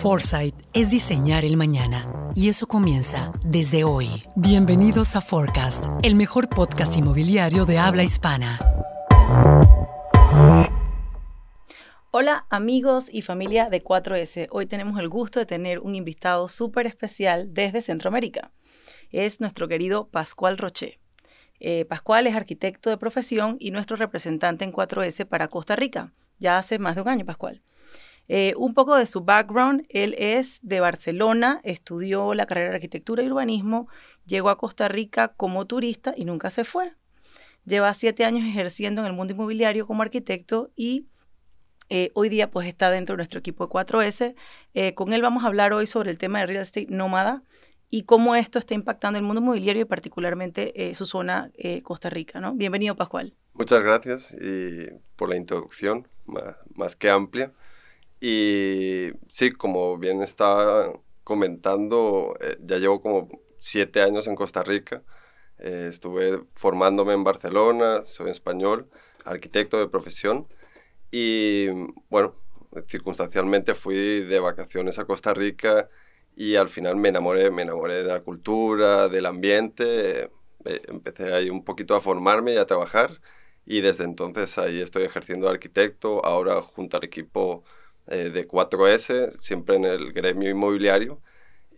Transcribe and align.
Foresight 0.00 0.54
es 0.72 0.90
diseñar 0.90 1.44
el 1.44 1.58
mañana 1.58 2.10
y 2.34 2.48
eso 2.48 2.66
comienza 2.66 3.32
desde 3.44 3.84
hoy. 3.84 4.24
Bienvenidos 4.34 5.14
a 5.14 5.20
Forecast, 5.20 5.84
el 6.02 6.14
mejor 6.14 6.48
podcast 6.48 6.96
inmobiliario 6.96 7.66
de 7.66 7.78
habla 7.78 8.02
hispana. 8.02 8.58
Hola 12.10 12.46
amigos 12.48 13.12
y 13.12 13.20
familia 13.20 13.68
de 13.68 13.84
4S. 13.84 14.48
Hoy 14.50 14.64
tenemos 14.64 14.98
el 14.98 15.10
gusto 15.10 15.38
de 15.38 15.44
tener 15.44 15.80
un 15.80 15.94
invitado 15.94 16.48
súper 16.48 16.86
especial 16.86 17.52
desde 17.52 17.82
Centroamérica. 17.82 18.52
Es 19.10 19.38
nuestro 19.42 19.68
querido 19.68 20.08
Pascual 20.08 20.56
Roche. 20.56 20.98
Eh, 21.58 21.84
Pascual 21.84 22.26
es 22.26 22.34
arquitecto 22.34 22.88
de 22.88 22.96
profesión 22.96 23.58
y 23.60 23.70
nuestro 23.70 23.96
representante 23.96 24.64
en 24.64 24.72
4S 24.72 25.26
para 25.26 25.48
Costa 25.48 25.76
Rica. 25.76 26.14
Ya 26.38 26.56
hace 26.56 26.78
más 26.78 26.94
de 26.94 27.02
un 27.02 27.08
año, 27.08 27.26
Pascual. 27.26 27.60
Eh, 28.32 28.54
un 28.56 28.74
poco 28.74 28.94
de 28.94 29.08
su 29.08 29.22
background, 29.22 29.86
él 29.88 30.14
es 30.16 30.60
de 30.62 30.78
Barcelona, 30.78 31.60
estudió 31.64 32.32
la 32.32 32.46
carrera 32.46 32.70
de 32.70 32.76
arquitectura 32.76 33.24
y 33.24 33.26
urbanismo, 33.26 33.88
llegó 34.24 34.50
a 34.50 34.56
Costa 34.56 34.86
Rica 34.86 35.34
como 35.36 35.66
turista 35.66 36.14
y 36.16 36.24
nunca 36.26 36.48
se 36.50 36.62
fue. 36.62 36.92
Lleva 37.64 37.92
siete 37.92 38.24
años 38.24 38.46
ejerciendo 38.46 39.00
en 39.00 39.08
el 39.08 39.14
mundo 39.14 39.34
inmobiliario 39.34 39.84
como 39.84 40.02
arquitecto 40.02 40.70
y 40.76 41.08
eh, 41.88 42.12
hoy 42.14 42.28
día 42.28 42.52
pues 42.52 42.68
está 42.68 42.88
dentro 42.92 43.14
de 43.14 43.16
nuestro 43.16 43.40
equipo 43.40 43.66
de 43.66 43.72
4S. 43.72 44.36
Eh, 44.74 44.94
con 44.94 45.12
él 45.12 45.22
vamos 45.22 45.42
a 45.42 45.48
hablar 45.48 45.72
hoy 45.72 45.88
sobre 45.88 46.12
el 46.12 46.18
tema 46.18 46.38
de 46.38 46.46
real 46.46 46.62
estate 46.62 46.86
nómada 46.88 47.42
y 47.88 48.04
cómo 48.04 48.36
esto 48.36 48.60
está 48.60 48.74
impactando 48.74 49.18
el 49.18 49.24
mundo 49.24 49.40
inmobiliario 49.40 49.82
y 49.82 49.86
particularmente 49.86 50.94
su 50.94 51.04
zona 51.04 51.50
Costa 51.82 52.10
Rica. 52.10 52.38
¿no? 52.38 52.54
Bienvenido, 52.54 52.94
Pascual. 52.94 53.34
Muchas 53.54 53.82
gracias 53.82 54.36
y 54.40 54.86
por 55.16 55.30
la 55.30 55.36
introducción 55.36 56.06
más 56.76 56.94
que 56.94 57.10
amplia. 57.10 57.52
Y 58.20 59.10
sí, 59.28 59.52
como 59.52 59.98
bien 59.98 60.22
estaba 60.22 60.92
comentando, 61.24 62.36
eh, 62.40 62.58
ya 62.60 62.78
llevo 62.78 63.00
como 63.00 63.28
siete 63.58 64.02
años 64.02 64.26
en 64.26 64.36
Costa 64.36 64.62
Rica. 64.62 65.02
Eh, 65.58 65.86
estuve 65.90 66.42
formándome 66.54 67.14
en 67.14 67.24
Barcelona, 67.24 68.04
soy 68.04 68.30
español, 68.30 68.88
arquitecto 69.24 69.78
de 69.78 69.88
profesión. 69.88 70.48
Y 71.10 71.68
bueno, 72.10 72.34
circunstancialmente 72.88 73.74
fui 73.74 73.96
de 74.24 74.40
vacaciones 74.40 74.98
a 74.98 75.04
Costa 75.06 75.34
Rica 75.34 75.88
y 76.36 76.56
al 76.56 76.68
final 76.68 76.96
me 76.96 77.08
enamoré, 77.10 77.50
me 77.50 77.62
enamoré 77.62 78.02
de 78.02 78.04
la 78.04 78.20
cultura, 78.22 79.08
del 79.08 79.26
ambiente. 79.26 80.30
Eh, 80.64 80.82
empecé 80.88 81.32
ahí 81.32 81.50
un 81.50 81.64
poquito 81.64 81.94
a 81.96 82.00
formarme 82.00 82.54
y 82.54 82.56
a 82.58 82.66
trabajar. 82.66 83.20
Y 83.66 83.80
desde 83.82 84.04
entonces 84.04 84.58
ahí 84.58 84.80
estoy 84.80 85.04
ejerciendo 85.04 85.46
de 85.46 85.54
arquitecto, 85.54 86.24
ahora 86.24 86.60
junto 86.62 86.96
al 86.96 87.04
equipo 87.04 87.64
eh, 88.10 88.30
de 88.30 88.46
4S, 88.46 89.38
siempre 89.38 89.76
en 89.76 89.84
el 89.84 90.12
gremio 90.12 90.50
inmobiliario. 90.50 91.20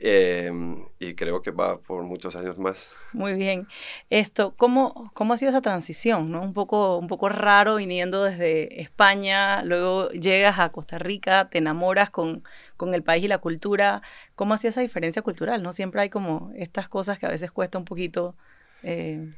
Em, 0.04 0.84
y 0.98 1.14
creo 1.14 1.42
que 1.42 1.52
va 1.52 1.78
por 1.78 2.02
muchos 2.02 2.34
años 2.34 2.58
más. 2.58 2.92
Muy 3.12 3.34
bien. 3.34 3.68
Esto, 4.10 4.52
¿cómo, 4.56 5.12
cómo 5.14 5.32
ha 5.32 5.36
sido 5.36 5.50
esa 5.50 5.60
transición? 5.60 6.32
¿no? 6.32 6.42
Un, 6.42 6.54
poco, 6.54 6.98
un 6.98 7.06
poco 7.06 7.28
raro 7.28 7.76
viniendo 7.76 8.24
desde 8.24 8.80
España, 8.82 9.62
luego 9.62 10.08
llegas 10.10 10.58
a 10.58 10.70
Costa 10.70 10.98
Rica, 10.98 11.48
te 11.50 11.58
enamoras 11.58 12.10
con, 12.10 12.42
con 12.76 12.94
el 12.94 13.04
país 13.04 13.24
y 13.24 13.28
la 13.28 13.38
cultura. 13.38 14.02
¿Cómo 14.34 14.54
ha 14.54 14.58
sido 14.58 14.70
esa 14.70 14.80
diferencia 14.80 15.22
cultural? 15.22 15.62
¿no? 15.62 15.70
Siempre 15.70 16.00
hay 16.00 16.10
como 16.10 16.50
estas 16.56 16.88
cosas 16.88 17.20
que 17.20 17.26
a 17.26 17.30
veces 17.30 17.52
cuesta 17.52 17.78
un 17.78 17.84
poquito. 17.84 18.34
Eh, 18.82 19.32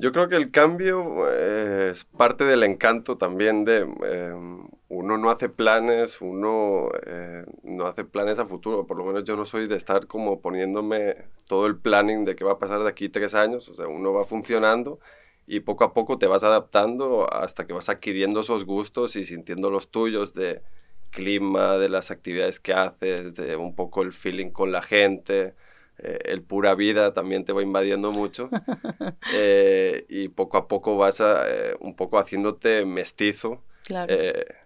yo 0.00 0.12
creo 0.12 0.28
que 0.28 0.36
el 0.36 0.50
cambio 0.50 1.28
eh, 1.30 1.90
es 1.92 2.04
parte 2.04 2.44
del 2.44 2.62
encanto 2.62 3.18
también 3.18 3.64
de 3.66 3.80
em, 3.80 4.66
uno 4.88 5.18
no 5.18 5.30
hace 5.30 5.50
planes, 5.50 6.20
uno 6.22 6.88
eh, 7.06 7.44
no 7.62 7.86
hace 7.86 8.04
planes 8.04 8.38
a 8.38 8.46
futuro, 8.46 8.86
por 8.86 8.96
lo 8.96 9.04
menos 9.04 9.24
yo 9.24 9.36
no 9.36 9.44
soy 9.44 9.68
de 9.68 9.76
estar 9.76 10.06
como 10.06 10.40
poniéndome 10.40 11.16
todo 11.46 11.66
el 11.66 11.76
planning 11.76 12.24
de 12.24 12.34
qué 12.34 12.44
va 12.44 12.52
a 12.52 12.58
pasar 12.58 12.82
de 12.82 12.88
aquí 12.88 13.10
tres 13.10 13.34
años, 13.34 13.68
o 13.68 13.74
sea, 13.74 13.88
uno 13.88 14.12
va 14.12 14.24
funcionando 14.24 15.00
y 15.46 15.60
poco 15.60 15.84
a 15.84 15.92
poco 15.92 16.18
te 16.18 16.26
vas 16.26 16.44
adaptando 16.44 17.30
hasta 17.32 17.66
que 17.66 17.74
vas 17.74 17.90
adquiriendo 17.90 18.40
esos 18.40 18.64
gustos 18.64 19.16
y 19.16 19.24
sintiendo 19.24 19.70
los 19.70 19.90
tuyos 19.90 20.32
de 20.32 20.62
clima, 21.10 21.76
de 21.76 21.90
las 21.90 22.10
actividades 22.10 22.58
que 22.58 22.72
haces, 22.72 23.34
de 23.34 23.56
un 23.56 23.74
poco 23.74 24.02
el 24.02 24.12
feeling 24.14 24.50
con 24.50 24.72
la 24.72 24.80
gente 24.80 25.54
eh, 26.02 26.18
el 26.24 26.42
pura 26.42 26.74
vida 26.74 27.12
también 27.12 27.44
te 27.44 27.52
va 27.52 27.62
invadiendo 27.62 28.10
mucho 28.10 28.48
eh, 29.34 30.06
y 30.08 30.28
poco 30.28 30.56
a 30.56 30.66
poco 30.66 30.96
vas 30.96 31.20
a, 31.20 31.44
eh, 31.46 31.76
un 31.80 31.94
poco 31.94 32.18
haciéndote 32.18 32.86
mestizo 32.86 33.62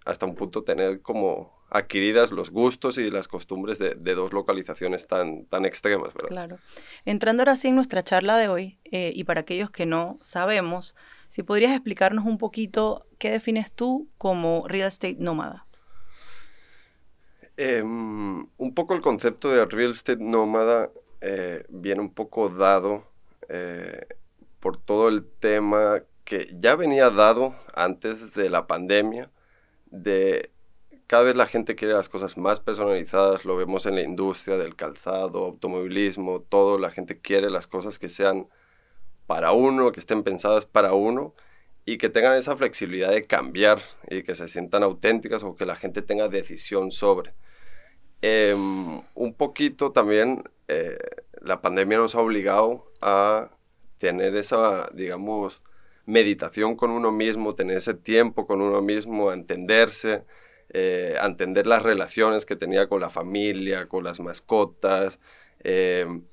hasta 0.05 0.27
un 0.27 0.35
punto 0.35 0.65
tener 0.65 1.01
como 1.01 1.65
adquiridas 1.71 2.31
los 2.31 2.51
gustos 2.51 2.99
y 2.99 3.11
las 3.11 3.27
costumbres 3.27 3.79
de, 3.79 3.95
dos 3.95 4.35
localizaciones 4.35 5.07
tan, 5.07 5.47
tan 5.47 5.65
extremas, 5.65 6.13
¿verdad? 6.13 6.29
Claro. 6.29 6.59
Entrando 7.07 7.41
ahora 7.41 7.57
sí 7.57 7.69
en 7.69 7.77
nuestra 7.77 8.03
charla 8.05 8.37
de 8.37 8.49
hoy, 8.49 8.79
y 8.85 9.25
para 9.25 9.41
aquellos 9.41 9.71
que 9.71 9.87
no 9.87 10.19
sabemos, 10.21 10.95
si 11.31 11.43
podrías 11.43 11.73
explicarnos 11.73 12.27
un 12.27 12.37
poquito 12.37 13.07
qué 13.19 13.31
defines 13.31 13.73
tú 13.73 14.09
como 14.19 14.69
real 14.69 14.89
estate 14.89 15.17
nómada. 15.19 15.65
Em, 17.57 18.47
un 18.59 18.75
poco 18.75 18.95
el 18.95 19.01
concepto 19.01 19.51
de 19.51 19.65
real 19.65 19.93
estate 19.93 20.23
nómada 20.23 20.91
eh, 21.27 21.65
viene 21.71 22.03
un 22.03 22.13
poco 22.13 22.51
dado 22.51 23.03
eh, 23.49 24.07
por 24.61 24.77
todo 24.77 25.09
el 25.09 25.25
tema 25.25 26.03
que 26.25 26.55
ya 26.61 26.77
venía 26.77 27.09
dado 27.09 27.55
antes 27.75 28.35
de 28.35 28.51
la 28.51 28.67
pandemia, 28.67 29.31
de 29.87 30.51
cada 31.07 31.23
vez 31.23 31.35
la 31.35 31.47
gente 31.47 31.77
quiere 31.77 31.95
las 31.95 32.11
cosas 32.11 32.37
más 32.37 32.61
personalizadas, 32.61 33.47
lo 33.47 33.57
vemos 33.57 33.87
en 33.87 33.95
la 33.95 34.03
industria 34.03 34.59
del 34.59 34.77
calzado, 34.77 35.47
automovilismo, 35.47 36.43
todo, 36.43 36.77
la 36.79 36.91
gente 36.91 37.19
quiere 37.19 37.49
las 37.49 37.67
cosas 37.67 37.99
que 37.99 38.11
sean 38.11 38.49
para 39.27 39.53
uno, 39.53 39.93
que 39.93 40.01
estén 40.01 40.25
pensadas 40.25 40.67
para 40.67 40.93
uno 40.93 41.35
y 41.87 41.97
que 41.97 42.11
tengan 42.11 42.37
esa 42.37 42.55
flexibilidad 42.55 43.11
de 43.11 43.27
cambiar 43.27 43.81
y 44.11 44.25
que 44.25 44.35
se 44.35 44.47
sientan 44.47 44.83
auténticas 44.83 45.43
o 45.43 45.57
que 45.57 45.65
la 45.65 45.77
gente 45.77 46.03
tenga 46.03 46.29
decisión 46.29 46.91
sobre. 46.91 47.33
Em, 48.21 49.01
un 49.15 49.35
poquito 49.35 49.93
también 49.93 50.45
eh, 50.69 50.99
la 51.41 51.61
pandemia 51.61 51.99
nos 51.99 52.15
ha 52.15 52.21
obligado 52.21 52.91
a 53.01 53.51
tener 53.99 54.37
esa, 54.37 54.89
digamos, 54.95 55.63
meditación 56.07 56.77
con 56.77 56.91
uno 56.91 57.13
mismo, 57.13 57.55
tener 57.55 57.79
ese 57.79 57.95
tiempo 57.95 58.47
con 58.47 58.61
uno 58.61 58.83
mismo, 58.83 59.31
a 59.31 59.35
entenderse, 59.35 60.25
eh, 60.71 61.17
a 61.21 61.27
entender 61.27 61.67
las 61.67 61.83
relaciones 61.83 62.47
que 62.47 62.57
tenía 62.57 62.89
con 62.89 63.01
la 63.01 63.11
familia, 63.11 63.89
con 63.89 64.05
las 64.05 64.21
mascotas. 64.21 65.21
Em, 65.61 66.25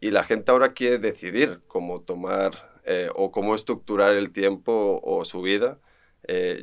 y 0.00 0.10
la 0.10 0.24
gente 0.24 0.50
ahora 0.50 0.74
quiere 0.74 0.98
decidir 0.98 1.62
cómo 1.66 2.00
tomar 2.02 2.80
eh, 2.84 3.08
o 3.14 3.30
cómo 3.32 3.54
estructurar 3.54 4.14
el 4.14 4.30
tiempo 4.32 5.00
o 5.02 5.24
su 5.24 5.42
vida. 5.42 5.78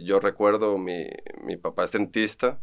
yo 0.04 0.20
recuerdo, 0.20 0.78
mi, 0.78 1.08
mi 1.44 1.56
papá 1.58 1.84
es 1.84 1.92
dentista 1.92 2.60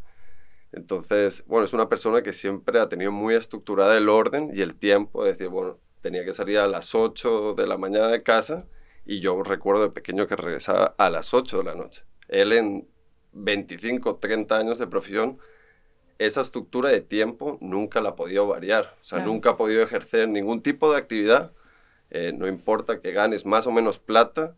entonces, 0.72 1.44
bueno, 1.46 1.64
es 1.64 1.72
una 1.72 1.88
persona 1.88 2.22
que 2.22 2.32
siempre 2.32 2.78
ha 2.78 2.88
tenido 2.88 3.10
muy 3.10 3.34
estructurada 3.34 3.96
el 3.96 4.08
orden 4.08 4.50
y 4.54 4.60
el 4.60 4.76
tiempo, 4.76 5.24
es 5.24 5.32
decir, 5.32 5.48
bueno, 5.48 5.78
tenía 6.02 6.24
que 6.24 6.32
salir 6.32 6.58
a 6.58 6.66
las 6.66 6.94
8 6.94 7.54
de 7.54 7.66
la 7.66 7.78
mañana 7.78 8.08
de 8.08 8.22
casa 8.22 8.66
y 9.06 9.20
yo 9.20 9.42
recuerdo 9.42 9.82
de 9.82 9.90
pequeño 9.90 10.26
que 10.26 10.36
regresaba 10.36 10.94
a 10.98 11.08
las 11.08 11.32
8 11.32 11.58
de 11.58 11.64
la 11.64 11.74
noche. 11.74 12.04
Él 12.28 12.52
en 12.52 12.86
25, 13.32 14.16
30 14.16 14.58
años 14.58 14.78
de 14.78 14.86
profesión, 14.86 15.38
esa 16.18 16.42
estructura 16.42 16.90
de 16.90 17.00
tiempo 17.00 17.58
nunca 17.60 18.00
la 18.00 18.10
ha 18.10 18.16
podido 18.16 18.46
variar, 18.46 18.96
o 19.00 19.04
sea, 19.04 19.20
nunca 19.20 19.50
ha 19.50 19.56
podido 19.56 19.82
ejercer 19.82 20.28
ningún 20.28 20.62
tipo 20.62 20.90
de 20.92 20.98
actividad, 20.98 21.52
eh, 22.10 22.32
no 22.34 22.48
importa 22.48 23.00
que 23.00 23.12
ganes 23.12 23.46
más 23.46 23.66
o 23.66 23.70
menos 23.70 23.98
plata, 23.98 24.56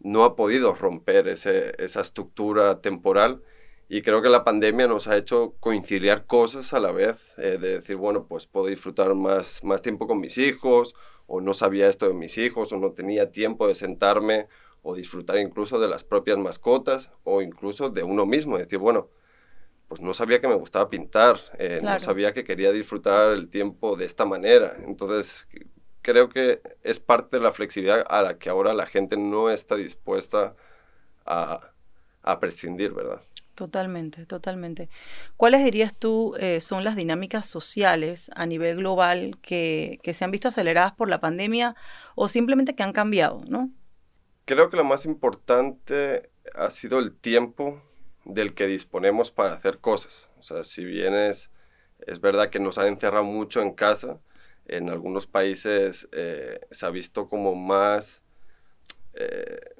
no 0.00 0.24
ha 0.24 0.36
podido 0.36 0.74
romper 0.74 1.28
ese, 1.28 1.74
esa 1.82 2.00
estructura 2.00 2.80
temporal 2.80 3.42
y 3.88 4.02
creo 4.02 4.20
que 4.20 4.28
la 4.28 4.44
pandemia 4.44 4.88
nos 4.88 5.06
ha 5.06 5.16
hecho 5.16 5.54
coincidir 5.60 6.24
cosas 6.26 6.72
a 6.74 6.80
la 6.80 6.90
vez, 6.90 7.34
eh, 7.38 7.58
de 7.60 7.74
decir, 7.74 7.96
bueno, 7.96 8.26
pues 8.26 8.46
puedo 8.46 8.66
disfrutar 8.66 9.14
más, 9.14 9.62
más 9.62 9.80
tiempo 9.80 10.06
con 10.06 10.18
mis 10.18 10.38
hijos, 10.38 10.94
o 11.26 11.40
no 11.40 11.54
sabía 11.54 11.88
esto 11.88 12.08
de 12.08 12.14
mis 12.14 12.36
hijos, 12.38 12.72
o 12.72 12.78
no 12.78 12.92
tenía 12.92 13.30
tiempo 13.30 13.68
de 13.68 13.74
sentarme, 13.74 14.48
o 14.82 14.94
disfrutar 14.94 15.38
incluso 15.38 15.78
de 15.78 15.88
las 15.88 16.04
propias 16.04 16.38
mascotas, 16.38 17.12
o 17.22 17.42
incluso 17.42 17.90
de 17.90 18.02
uno 18.02 18.26
mismo, 18.26 18.58
decir, 18.58 18.78
bueno, 18.78 19.08
pues 19.88 20.00
no 20.00 20.14
sabía 20.14 20.40
que 20.40 20.48
me 20.48 20.54
gustaba 20.54 20.90
pintar, 20.90 21.38
eh, 21.58 21.80
no 21.82 21.98
sabía 22.00 22.32
que 22.34 22.42
quería 22.42 22.72
disfrutar 22.72 23.30
el 23.30 23.48
tiempo 23.48 23.96
de 23.96 24.04
esta 24.04 24.24
manera. 24.24 24.76
Entonces, 24.84 25.46
creo 26.02 26.28
que 26.28 26.60
es 26.82 26.98
parte 26.98 27.36
de 27.36 27.42
la 27.44 27.52
flexibilidad 27.52 28.04
a 28.08 28.22
la 28.22 28.38
que 28.38 28.48
ahora 28.48 28.74
la 28.74 28.86
gente 28.86 29.16
no 29.16 29.48
está 29.48 29.76
dispuesta 29.76 30.56
a, 31.24 31.70
a 32.22 32.40
prescindir, 32.40 32.92
¿verdad? 32.92 33.22
Totalmente, 33.56 34.26
totalmente. 34.26 34.90
¿Cuáles 35.38 35.64
dirías 35.64 35.96
tú 35.96 36.34
eh, 36.38 36.60
son 36.60 36.84
las 36.84 36.94
dinámicas 36.94 37.48
sociales 37.48 38.30
a 38.36 38.44
nivel 38.44 38.76
global 38.76 39.38
que, 39.40 39.98
se 40.12 40.24
han 40.26 40.30
visto 40.30 40.48
aceleradas 40.48 40.92
por 40.92 41.08
la 41.08 41.20
pandemia 41.20 41.74
o 42.16 42.28
simplemente 42.28 42.74
que 42.74 42.82
han 42.82 42.92
cambiado, 42.92 43.42
no? 43.48 43.70
Creo 44.44 44.68
que 44.68 44.76
lo 44.76 44.84
más 44.84 45.06
importante 45.06 46.28
ha 46.54 46.68
sido 46.68 46.98
el 46.98 47.16
tiempo 47.16 47.82
del 48.26 48.52
que 48.52 48.66
disponemos 48.66 49.30
para 49.30 49.54
hacer 49.54 49.78
cosas. 49.78 50.30
O 50.38 50.42
sea, 50.42 50.62
si 50.62 50.84
vienes 50.84 51.50
Es 52.06 52.20
verdad 52.20 52.50
que 52.50 52.60
nos 52.60 52.76
han 52.76 52.88
encerrado 52.88 53.24
mucho 53.24 53.62
en 53.62 53.72
casa. 53.72 54.20
En 54.66 54.90
algunos 54.90 55.26
países 55.26 56.10
eh, 56.12 56.60
se 56.70 56.84
ha 56.84 56.90
visto 56.90 57.30
como 57.30 57.54
más... 57.54 58.22
Eh, 59.14 59.75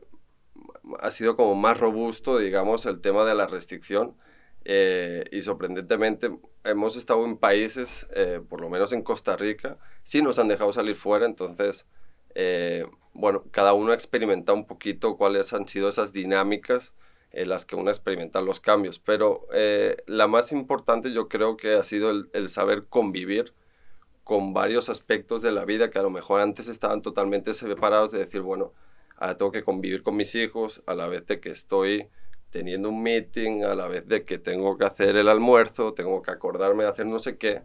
ha 1.06 1.10
sido 1.10 1.36
como 1.36 1.54
más 1.54 1.78
robusto, 1.78 2.38
digamos, 2.38 2.86
el 2.86 3.00
tema 3.00 3.24
de 3.24 3.34
la 3.34 3.46
restricción. 3.46 4.16
Eh, 4.64 5.24
y 5.30 5.42
sorprendentemente 5.42 6.36
hemos 6.64 6.96
estado 6.96 7.24
en 7.24 7.36
países, 7.36 8.08
por 8.48 8.60
lo 8.60 8.68
menos 8.68 8.92
en 8.92 9.02
Costa 9.02 9.36
Rica, 9.36 9.78
sí 10.02 10.22
nos 10.22 10.40
han 10.40 10.48
dejado 10.48 10.72
salir 10.72 10.96
fuera, 10.96 11.24
entonces, 11.24 11.86
bueno, 13.12 13.44
cada 13.52 13.72
uno 13.74 13.92
ha 13.92 13.94
experimentado 13.94 14.58
un 14.58 14.66
poquito 14.66 15.16
cuáles 15.16 15.52
han 15.52 15.68
sido 15.68 15.88
esas 15.88 16.12
dinámicas 16.12 16.94
en 17.36 17.50
las 17.50 17.66
que 17.66 17.76
uno 17.76 17.90
experimenta 17.90 18.40
los 18.40 18.60
cambios. 18.60 18.98
Pero 18.98 19.46
eh, 19.52 19.98
la 20.06 20.26
más 20.26 20.52
importante 20.52 21.12
yo 21.12 21.28
creo 21.28 21.56
que 21.56 21.74
ha 21.74 21.84
sido 21.84 22.10
el, 22.10 22.48
saber 22.48 22.86
convivir 22.86 23.52
con 24.24 24.54
varios 24.54 24.88
aspectos 24.88 25.42
de 25.42 25.52
la 25.52 25.64
vida 25.64 25.90
que 25.90 25.98
a 25.98 26.02
lo 26.02 26.10
mejor 26.10 26.40
antes 26.40 26.66
estaban 26.68 27.02
totalmente 27.02 27.54
separados 27.54 28.10
de 28.10 28.18
decir, 28.18 28.40
bueno, 28.40 28.72
ahora 29.16 29.36
tengo 29.36 29.52
que 29.52 29.64
convivir 29.64 30.02
con 30.02 30.16
mis 30.16 30.34
hijos 30.34 30.82
a 30.86 30.94
la 30.94 31.06
vez 31.06 31.26
de 31.26 31.40
que 31.40 31.50
estoy 31.50 32.08
teniendo 32.50 32.88
un 32.88 33.02
meeting, 33.02 33.64
a 33.64 33.74
la 33.74 33.88
vez 33.88 34.06
de 34.08 34.24
que 34.24 34.38
tengo 34.38 34.78
que 34.78 34.84
hacer 34.84 35.16
el 35.16 35.28
almuerzo, 35.28 35.94
tengo 35.94 36.22
que 36.22 36.30
acordarme 36.30 36.84
de 36.84 36.90
hacer 36.90 37.06
no 37.06 37.20
sé 37.20 37.36
qué. 37.36 37.62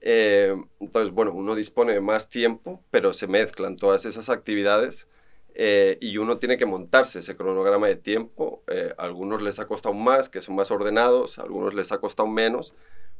Eh, 0.00 0.54
entonces, 0.80 1.12
bueno, 1.14 1.32
uno 1.32 1.54
dispone 1.54 1.92
de 1.92 2.00
más 2.00 2.28
tiempo, 2.28 2.82
pero 2.90 3.12
se 3.12 3.26
mezclan 3.26 3.76
todas 3.76 4.04
esas 4.04 4.28
actividades 4.28 5.08
eh, 5.54 5.98
y 6.00 6.18
uno 6.18 6.38
tiene 6.38 6.56
que 6.56 6.66
montarse 6.66 7.18
ese 7.18 7.36
cronograma 7.36 7.88
de 7.88 7.96
tiempo. 7.96 8.62
Eh, 8.68 8.94
a 8.96 9.04
algunos 9.04 9.42
les 9.42 9.58
ha 9.58 9.66
costado 9.66 9.94
más, 9.94 10.28
que 10.28 10.40
son 10.40 10.54
más 10.56 10.70
ordenados, 10.70 11.38
a 11.38 11.42
algunos 11.42 11.74
les 11.74 11.90
ha 11.92 11.98
costado 11.98 12.28
menos, 12.28 12.74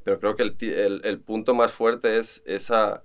pero 0.05 0.21
creo 0.21 0.37
que 0.37 0.43
el, 0.43 1.01
el, 1.05 1.21
punto 1.21 1.55
más 1.55 1.73
fuerte 1.73 2.19
es 2.19 2.43
esa, 2.47 3.03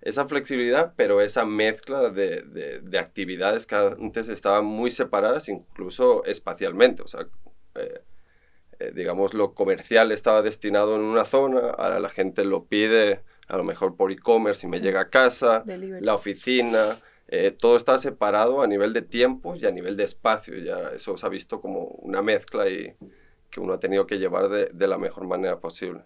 esa 0.00 0.26
flexibilidad, 0.26 0.94
pero 0.96 1.20
esa 1.20 1.44
mezcla 1.44 2.10
de, 2.10 2.42
de, 2.82 2.98
actividades 2.98 3.66
que 3.66 3.74
antes 3.74 4.28
estaban 4.28 4.64
muy 4.64 4.90
separadas, 4.90 5.48
incluso 5.48 6.24
espacialmente. 6.24 7.02
O 7.02 7.08
sea, 7.08 7.26
eh, 7.74 8.92
digamos, 8.94 9.34
lo 9.34 9.54
comercial 9.54 10.12
estaba 10.12 10.42
destinado 10.42 10.96
en 10.96 11.02
una 11.02 11.24
zona, 11.24 11.70
ahora 11.70 11.98
la 11.98 12.10
gente 12.10 12.44
lo 12.44 12.64
pide 12.66 13.22
a 13.48 13.56
lo 13.56 13.64
mejor 13.64 13.96
por 13.96 14.12
e-commerce 14.12 14.66
y 14.66 14.70
me 14.70 14.80
llega 14.80 15.00
a 15.00 15.10
casa, 15.10 15.64
la 16.00 16.14
oficina. 16.14 17.00
Eh, 17.28 17.50
todo 17.50 17.76
está 17.76 17.98
separado 17.98 18.62
a 18.62 18.66
nivel 18.68 18.92
de 18.92 19.02
tiempo 19.02 19.56
y 19.56 19.66
a 19.66 19.70
nivel 19.70 19.96
de 19.96 20.04
espacio. 20.04 20.56
Ya 20.58 20.90
eso 20.94 21.16
se 21.16 21.26
ha 21.26 21.28
visto 21.28 21.60
como 21.60 21.80
una 21.80 22.22
mezcla 22.22 22.68
y 22.68 22.94
que 23.50 23.60
uno 23.60 23.72
ha 23.72 23.80
tenido 23.80 24.06
que 24.06 24.18
llevar 24.18 24.48
de, 24.48 24.66
de 24.72 24.86
la 24.86 24.98
mejor 24.98 25.26
manera 25.26 25.58
posible. 25.58 26.02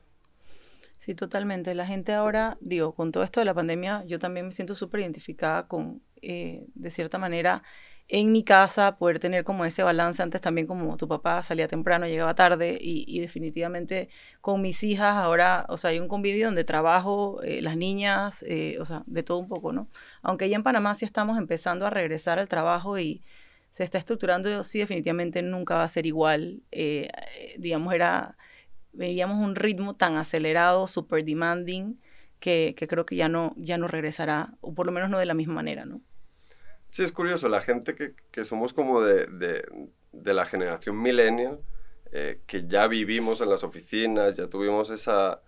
Sí, 1.00 1.14
totalmente. 1.14 1.74
La 1.74 1.86
gente 1.86 2.12
ahora, 2.12 2.58
digo, 2.60 2.94
con 2.94 3.10
todo 3.10 3.22
esto 3.24 3.40
de 3.40 3.46
la 3.46 3.54
pandemia, 3.54 4.04
yo 4.06 4.18
también 4.18 4.44
me 4.46 4.52
siento 4.52 4.74
súper 4.74 5.00
identificada 5.00 5.66
con, 5.66 6.02
eh, 6.20 6.66
de 6.74 6.90
cierta 6.90 7.16
manera, 7.16 7.62
en 8.06 8.32
mi 8.32 8.44
casa, 8.44 8.98
poder 8.98 9.18
tener 9.18 9.42
como 9.44 9.64
ese 9.64 9.82
balance. 9.82 10.22
Antes 10.22 10.42
también 10.42 10.66
como 10.66 10.98
tu 10.98 11.08
papá 11.08 11.42
salía 11.42 11.68
temprano, 11.68 12.06
llegaba 12.06 12.34
tarde 12.34 12.76
y, 12.78 13.18
definitivamente 13.20 14.10
con 14.42 14.60
mis 14.60 14.82
hijas 14.82 15.16
ahora, 15.16 15.64
o 15.70 15.78
sea, 15.78 15.88
hay 15.90 16.00
un 16.00 16.08
convivio 16.08 16.46
donde 16.48 16.64
trabajo, 16.64 17.40
eh, 17.42 17.62
las 17.62 17.78
niñas, 17.78 18.44
eh, 18.46 18.76
o 18.78 18.84
sea, 18.84 19.02
de 19.06 19.22
todo 19.22 19.38
un 19.38 19.48
poco, 19.48 19.72
¿no? 19.72 19.88
Aunque 20.22 20.50
ya 20.50 20.56
en 20.56 20.62
Panamá 20.64 20.94
sí 20.96 21.06
estamos 21.06 21.38
empezando 21.38 21.86
a 21.86 21.90
regresar 21.90 22.38
al 22.38 22.48
trabajo 22.48 22.98
y 22.98 23.22
se 23.70 23.84
está 23.84 23.96
estructurando, 23.96 24.62
sí 24.64 24.80
definitivamente 24.80 25.40
nunca 25.42 25.76
va 25.76 25.84
a 25.84 25.88
ser 25.88 26.04
igual. 26.04 26.62
Digamos, 27.58 27.94
era, 27.94 28.36
veíamos 28.92 29.38
un 29.38 29.54
ritmo 29.54 29.96
tan 29.96 30.16
acelerado, 30.16 30.86
super 30.86 31.24
demanding, 31.24 32.00
que, 32.40 32.74
que 32.76 32.86
creo 32.86 33.06
que 33.06 33.16
ya 33.16 33.28
no, 33.28 33.54
ya 33.56 33.78
no 33.78 33.88
regresará, 33.88 34.54
o 34.60 34.74
por 34.74 34.86
lo 34.86 34.92
menos 34.92 35.10
no 35.10 35.18
de 35.18 35.26
la 35.26 35.34
misma 35.34 35.54
manera, 35.54 35.84
¿no? 35.84 36.00
Sí, 36.86 37.04
es 37.04 37.12
curioso, 37.12 37.48
la 37.48 37.60
gente 37.60 37.94
que, 37.94 38.14
que 38.32 38.44
somos 38.44 38.72
como 38.72 39.02
de, 39.02 39.26
de, 39.26 39.64
de, 40.12 40.34
la 40.34 40.44
generación 40.44 41.00
millennial, 41.00 41.60
eh, 42.10 42.40
que 42.46 42.66
ya 42.66 42.88
vivimos 42.88 43.40
en 43.40 43.50
las 43.50 43.62
oficinas, 43.62 44.36
ya 44.36 44.48
tuvimos 44.48 44.90
esa, 44.90 45.40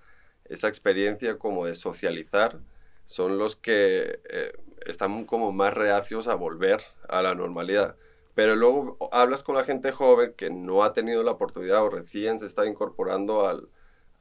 esa 0.45 0.69
experiencia 0.69 1.39
como 1.39 1.67
de 1.67 1.75
socializar, 1.75 2.61
son 3.07 3.39
los 3.39 3.57
que 3.57 4.21
eh, 4.31 4.53
están 4.87 5.25
como 5.25 5.51
más 5.51 5.75
reacios 5.75 6.29
a 6.29 6.35
volver 6.35 6.81
a 7.09 7.23
la 7.23 7.35
normalidad. 7.35 7.97
Pero 8.35 8.57
luego 8.57 8.97
hablas 9.13 9.43
con 9.43 9.57
la 9.57 9.65
gente 9.65 9.93
joven 9.93 10.35
que 10.37 10.51
no 10.51 10.85
ha 10.85 10.93
tenido 10.93 11.23
la 11.23 11.33
oportunidad 11.33 11.85
o 11.85 11.91
recién 11.91 12.39
se 12.39 12.47
está 12.47 12.67
incorporando 12.67 13.47
al, 13.47 13.69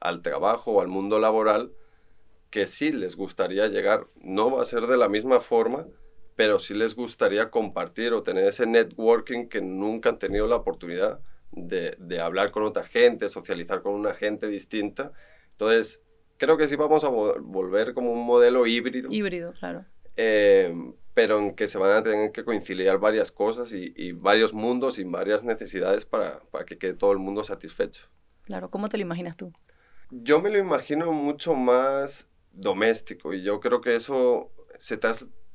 al 0.00 0.20
trabajo 0.20 0.72
o 0.72 0.80
al 0.80 0.88
mundo 0.88 1.18
laboral, 1.18 1.72
que 2.50 2.66
sí 2.66 2.92
les 2.92 3.16
gustaría 3.16 3.68
llegar. 3.68 4.06
No 4.20 4.50
va 4.50 4.62
a 4.62 4.66
ser 4.66 4.86
de 4.86 4.98
la 4.98 5.08
misma 5.08 5.40
forma, 5.40 5.86
pero 6.36 6.58
sí 6.58 6.74
les 6.74 6.94
gustaría 6.94 7.50
compartir 7.50 8.12
o 8.12 8.22
tener 8.22 8.46
ese 8.46 8.66
networking 8.66 9.48
que 9.48 9.62
nunca 9.62 10.10
han 10.10 10.18
tenido 10.18 10.46
la 10.46 10.56
oportunidad 10.56 11.20
de, 11.50 11.96
de 11.98 12.20
hablar 12.20 12.50
con 12.50 12.64
otra 12.64 12.84
gente, 12.84 13.28
socializar 13.30 13.82
con 13.82 13.94
una 13.94 14.12
gente 14.12 14.48
distinta. 14.48 15.12
Entonces, 15.52 16.02
creo 16.36 16.56
que 16.56 16.68
sí 16.68 16.76
vamos 16.76 17.04
a 17.04 17.08
volver 17.08 17.94
como 17.94 18.12
un 18.12 18.26
modelo 18.26 18.66
híbrido. 18.66 19.10
Híbrido, 19.10 19.52
claro. 19.52 19.84
Eh, 20.16 20.74
pero 21.14 21.38
en 21.38 21.54
que 21.54 21.68
se 21.68 21.78
van 21.78 21.96
a 21.96 22.02
tener 22.02 22.32
que 22.32 22.44
conciliar 22.44 22.98
varias 22.98 23.30
cosas 23.30 23.72
y, 23.72 23.92
y, 23.96 24.12
varios 24.12 24.54
mundos 24.54 24.98
y 24.98 25.04
varias 25.04 25.42
necesidades 25.42 26.06
para, 26.06 26.40
para 26.50 26.64
que 26.64 26.78
quede 26.78 26.94
todo 26.94 27.12
el 27.12 27.18
mundo 27.18 27.44
satisfecho. 27.44 28.08
Claro, 28.42 28.70
¿cómo 28.70 28.88
te 28.88 28.96
lo 28.96 29.02
imaginas 29.02 29.36
tú? 29.36 29.52
Yo 30.10 30.40
me 30.40 30.50
lo 30.50 30.58
imagino 30.58 31.12
mucho 31.12 31.54
más 31.54 32.28
doméstico 32.52 33.34
y 33.34 33.42
yo 33.42 33.60
creo 33.60 33.80
que 33.80 33.96
eso 33.96 34.50
se, 34.78 34.94
está 34.94 35.12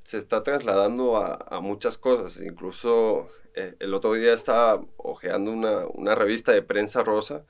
se 0.07 0.18
está 0.18 0.42
trasladando 0.42 1.18
a, 1.18 1.59
muchas 1.59 1.98
cosas. 1.98 2.42
Incluso 2.42 3.27
eh, 3.56 3.75
el 3.80 3.94
otro 3.94 4.13
día 4.13 4.33
estaba 4.33 4.81
hojeando 4.95 5.51
una, 5.51 5.86
una, 5.88 6.15
revista 6.15 6.54
de 6.54 6.62
prensa 6.62 7.04
rosa. 7.04 7.45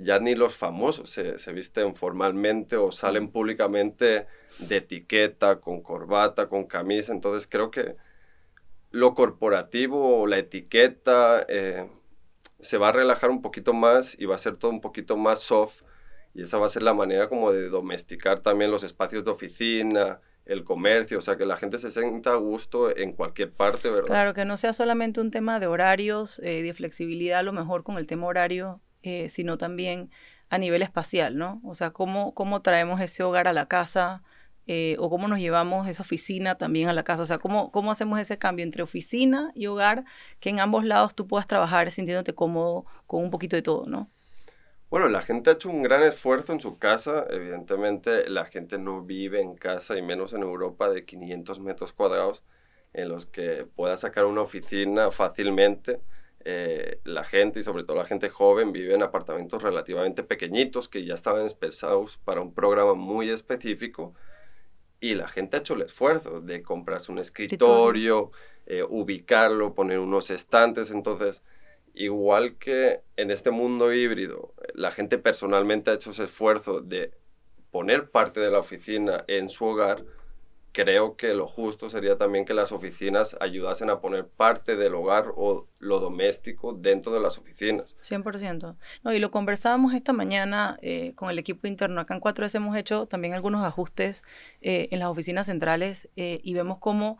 Ya 0.00 0.20
ni 0.20 0.34
los 0.34 0.56
famosos 0.56 1.10
se, 1.10 1.38
se, 1.38 1.52
visten 1.52 1.94
formalmente 1.94 2.76
o 2.76 2.92
salen 2.92 3.30
públicamente 3.30 4.26
de 4.58 4.76
etiqueta, 4.76 5.60
con 5.60 5.82
corbata, 5.82 6.48
con 6.48 6.64
camisa. 6.64 7.12
Entonces 7.12 7.48
creo 7.50 7.70
que 7.70 7.96
lo 8.90 9.14
corporativo 9.14 10.20
o 10.20 10.26
la 10.26 10.38
etiqueta 10.38 11.44
eh, 11.48 11.88
se 12.60 12.78
va 12.78 12.88
a 12.88 12.92
relajar 12.92 13.30
un 13.30 13.42
poquito 13.42 13.72
más 13.72 14.18
y 14.18 14.24
va 14.26 14.36
a 14.36 14.38
ser 14.38 14.56
todo 14.56 14.70
un 14.70 14.80
poquito 14.80 15.16
más 15.16 15.40
soft. 15.40 15.82
Y 16.34 16.42
esa 16.42 16.58
va 16.58 16.66
a 16.66 16.70
ser 16.70 16.82
la 16.82 16.94
manera 16.94 17.28
como 17.28 17.52
de 17.52 17.68
domesticar 17.68 18.40
también 18.40 18.70
los 18.70 18.82
espacios 18.82 19.24
de 19.24 19.30
oficina, 19.30 20.20
el 20.48 20.64
comercio, 20.64 21.18
o 21.18 21.20
sea, 21.20 21.36
que 21.36 21.44
la 21.44 21.56
gente 21.56 21.78
se 21.78 21.90
sienta 21.90 22.32
a 22.32 22.36
gusto 22.36 22.94
en 22.96 23.12
cualquier 23.12 23.52
parte, 23.52 23.90
¿verdad? 23.90 24.06
Claro, 24.06 24.34
que 24.34 24.44
no 24.44 24.56
sea 24.56 24.72
solamente 24.72 25.20
un 25.20 25.30
tema 25.30 25.60
de 25.60 25.66
horarios, 25.66 26.38
eh, 26.40 26.62
de 26.62 26.72
flexibilidad, 26.72 27.40
a 27.40 27.42
lo 27.42 27.52
mejor 27.52 27.82
con 27.82 27.98
el 27.98 28.06
tema 28.06 28.26
horario, 28.26 28.80
eh, 29.02 29.28
sino 29.28 29.58
también 29.58 30.10
a 30.50 30.58
nivel 30.58 30.82
espacial, 30.82 31.36
¿no? 31.36 31.60
O 31.64 31.74
sea, 31.74 31.90
cómo, 31.90 32.34
cómo 32.34 32.62
traemos 32.62 33.00
ese 33.00 33.22
hogar 33.22 33.48
a 33.48 33.52
la 33.52 33.66
casa 33.66 34.22
eh, 34.66 34.96
o 34.98 35.08
cómo 35.10 35.28
nos 35.28 35.38
llevamos 35.38 35.88
esa 35.88 36.02
oficina 36.02 36.56
también 36.56 36.88
a 36.88 36.92
la 36.92 37.02
casa, 37.02 37.22
o 37.22 37.26
sea, 37.26 37.38
cómo, 37.38 37.72
cómo 37.72 37.90
hacemos 37.90 38.20
ese 38.20 38.38
cambio 38.38 38.64
entre 38.64 38.82
oficina 38.82 39.50
y 39.54 39.66
hogar, 39.66 40.04
que 40.40 40.50
en 40.50 40.60
ambos 40.60 40.84
lados 40.84 41.14
tú 41.14 41.26
puedas 41.26 41.46
trabajar 41.46 41.90
sintiéndote 41.90 42.34
cómodo 42.34 42.84
con 43.06 43.22
un 43.22 43.30
poquito 43.30 43.56
de 43.56 43.62
todo, 43.62 43.86
¿no? 43.86 44.10
Bueno, 44.90 45.08
la 45.08 45.20
gente 45.20 45.50
ha 45.50 45.52
hecho 45.54 45.68
un 45.68 45.82
gran 45.82 46.02
esfuerzo 46.02 46.52
en 46.54 46.60
su 46.60 46.78
casa. 46.78 47.26
Evidentemente, 47.28 48.28
la 48.30 48.46
gente 48.46 48.78
no 48.78 49.02
vive 49.02 49.42
en 49.42 49.54
casa, 49.54 49.98
y 49.98 50.02
menos 50.02 50.32
en 50.32 50.42
Europa, 50.42 50.88
de 50.88 51.04
500 51.04 51.60
metros 51.60 51.92
cuadrados, 51.92 52.42
en 52.94 53.10
los 53.10 53.26
que 53.26 53.66
pueda 53.76 53.98
sacar 53.98 54.24
una 54.24 54.40
oficina 54.40 55.10
fácilmente. 55.10 56.00
Eh, 56.50 57.00
la 57.04 57.24
gente, 57.24 57.60
y 57.60 57.62
sobre 57.62 57.84
todo 57.84 57.98
la 57.98 58.06
gente 58.06 58.30
joven, 58.30 58.72
vive 58.72 58.94
en 58.94 59.02
apartamentos 59.02 59.62
relativamente 59.62 60.22
pequeñitos 60.22 60.88
que 60.88 61.04
ya 61.04 61.12
estaban 61.12 61.46
pensados 61.60 62.16
para 62.24 62.40
un 62.40 62.54
programa 62.54 62.94
muy 62.94 63.28
específico. 63.28 64.14
Y 64.98 65.14
la 65.14 65.28
gente 65.28 65.58
ha 65.58 65.60
hecho 65.60 65.74
el 65.74 65.82
esfuerzo 65.82 66.40
de 66.40 66.62
comprarse 66.62 67.12
un 67.12 67.18
escritorio, 67.18 68.30
eh, 68.64 68.82
ubicarlo, 68.82 69.74
poner 69.74 69.98
unos 69.98 70.30
estantes. 70.30 70.90
Entonces, 70.90 71.44
igual 71.92 72.56
que 72.56 73.02
en 73.16 73.30
este 73.30 73.50
mundo 73.50 73.92
híbrido, 73.92 74.54
la 74.72 74.90
gente 74.90 75.18
personalmente 75.18 75.90
ha 75.90 75.94
hecho 75.94 76.12
ese 76.12 76.24
esfuerzo 76.24 76.80
de 76.80 77.12
poner 77.70 78.10
parte 78.10 78.40
de 78.40 78.50
la 78.50 78.60
oficina 78.60 79.22
en 79.28 79.50
su 79.50 79.66
hogar, 79.66 80.02
creo 80.72 81.16
que 81.16 81.34
lo 81.34 81.46
justo 81.46 81.90
sería 81.90 82.16
también 82.16 82.44
que 82.44 82.54
las 82.54 82.72
oficinas 82.72 83.36
ayudasen 83.40 83.90
a 83.90 84.00
poner 84.00 84.26
parte 84.26 84.76
del 84.76 84.94
hogar 84.94 85.32
o 85.36 85.66
lo 85.78 86.00
doméstico 86.00 86.72
dentro 86.72 87.12
de 87.12 87.20
las 87.20 87.38
oficinas. 87.38 87.96
100%. 88.02 88.76
No, 89.04 89.12
y 89.12 89.18
lo 89.18 89.30
conversábamos 89.30 89.94
esta 89.94 90.12
mañana 90.12 90.78
eh, 90.82 91.14
con 91.14 91.30
el 91.30 91.38
equipo 91.38 91.66
interno. 91.66 92.00
Acá 92.00 92.14
en 92.14 92.20
4S 92.20 92.54
hemos 92.56 92.76
hecho 92.76 93.06
también 93.06 93.34
algunos 93.34 93.64
ajustes 93.64 94.22
eh, 94.60 94.88
en 94.90 94.98
las 95.00 95.08
oficinas 95.08 95.46
centrales 95.46 96.08
eh, 96.16 96.40
y 96.42 96.54
vemos 96.54 96.78
cómo 96.78 97.18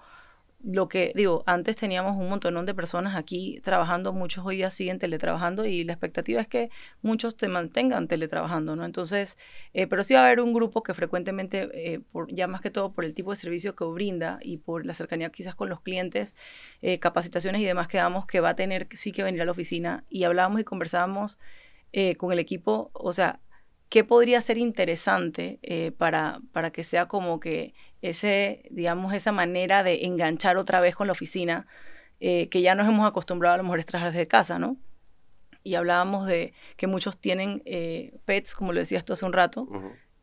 lo 0.60 0.88
que 0.88 1.12
digo, 1.14 1.44
antes 1.46 1.76
teníamos 1.76 2.16
un 2.16 2.28
montón 2.28 2.66
de 2.66 2.74
personas 2.74 3.16
aquí 3.16 3.60
trabajando, 3.62 4.12
muchos 4.12 4.44
hoy 4.44 4.56
día 4.56 4.70
siguen 4.70 4.98
teletrabajando 4.98 5.64
y 5.64 5.84
la 5.84 5.92
expectativa 5.92 6.40
es 6.40 6.48
que 6.48 6.70
muchos 7.00 7.36
te 7.36 7.48
mantengan 7.48 8.08
teletrabajando, 8.08 8.74
¿no? 8.74 8.84
Entonces, 8.84 9.38
eh, 9.72 9.86
pero 9.86 10.02
sí 10.02 10.14
va 10.14 10.20
a 10.20 10.26
haber 10.26 10.40
un 10.40 10.52
grupo 10.52 10.82
que 10.82 10.94
frecuentemente, 10.94 11.68
eh, 11.72 12.00
por, 12.00 12.32
ya 12.34 12.48
más 12.48 12.60
que 12.60 12.70
todo 12.70 12.92
por 12.92 13.04
el 13.04 13.14
tipo 13.14 13.30
de 13.30 13.36
servicio 13.36 13.76
que 13.76 13.84
brinda 13.84 14.40
y 14.42 14.58
por 14.58 14.84
la 14.84 14.94
cercanía 14.94 15.30
quizás 15.30 15.54
con 15.54 15.68
los 15.68 15.80
clientes, 15.80 16.34
eh, 16.82 16.98
capacitaciones 16.98 17.60
y 17.62 17.64
demás 17.64 17.86
que 17.86 17.98
damos, 17.98 18.26
que 18.26 18.40
va 18.40 18.50
a 18.50 18.56
tener 18.56 18.88
sí 18.92 19.12
que 19.12 19.22
venir 19.22 19.42
a 19.42 19.44
la 19.44 19.52
oficina 19.52 20.04
y 20.10 20.24
hablábamos 20.24 20.60
y 20.60 20.64
conversábamos 20.64 21.38
con 22.18 22.32
el 22.32 22.38
equipo, 22.38 22.90
o 22.92 23.14
sea, 23.14 23.40
¿qué 23.88 24.04
podría 24.04 24.40
ser 24.40 24.58
interesante 24.58 25.58
para, 25.98 26.40
para 26.52 26.70
que 26.70 26.84
sea 26.84 27.06
como 27.06 27.40
que 27.40 27.74
ese, 28.02 28.62
digamos, 28.70 29.14
esa 29.14 29.32
manera 29.32 29.82
de 29.82 30.06
enganchar 30.06 30.56
otra 30.56 30.80
vez 30.80 30.94
con 30.94 31.06
la 31.06 31.12
oficina, 31.12 31.66
eh, 32.20 32.48
que 32.48 32.62
ya 32.62 32.74
nos 32.74 32.88
hemos 32.88 33.06
acostumbrado 33.06 33.54
a 33.54 33.58
lo 33.58 33.64
mejor 33.64 33.82
trabajar 33.84 34.12
desde 34.12 34.26
casa, 34.26 34.58
¿no? 34.58 34.76
Y 35.64 35.74
hablábamos 35.74 36.26
de 36.26 36.52
que 36.76 36.86
muchos 36.86 37.18
tienen 37.18 37.62
eh, 37.64 38.18
pets, 38.24 38.54
como 38.54 38.72
lo 38.72 38.80
decías 38.80 39.04
tú 39.04 39.12
hace 39.12 39.24
un 39.24 39.32
rato, 39.32 39.68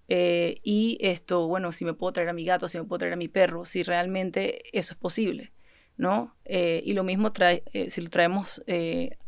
eh, 0.08 0.60
y 0.64 0.98
esto, 1.02 1.48
bueno, 1.48 1.72
si 1.72 1.86
me 1.86 1.94
puedo 1.94 2.14
traer 2.14 2.30
a 2.30 2.34
mi 2.34 2.46
gato, 2.46 2.68
si 2.68 2.78
me 2.78 2.86
puedo 2.86 3.00
traer 3.00 3.14
a 3.14 3.18
mi 3.18 3.28
perro, 3.28 3.66
si 3.66 3.84
realmente 3.84 4.62
eso 4.78 4.94
es 4.94 5.00
posible, 5.00 5.52
¿no? 5.98 6.36
y 6.46 6.94
lo 6.94 7.04
mismo 7.04 7.32
trae, 7.32 7.64
si 7.90 8.02
lo 8.02 8.10
traemos 8.10 8.64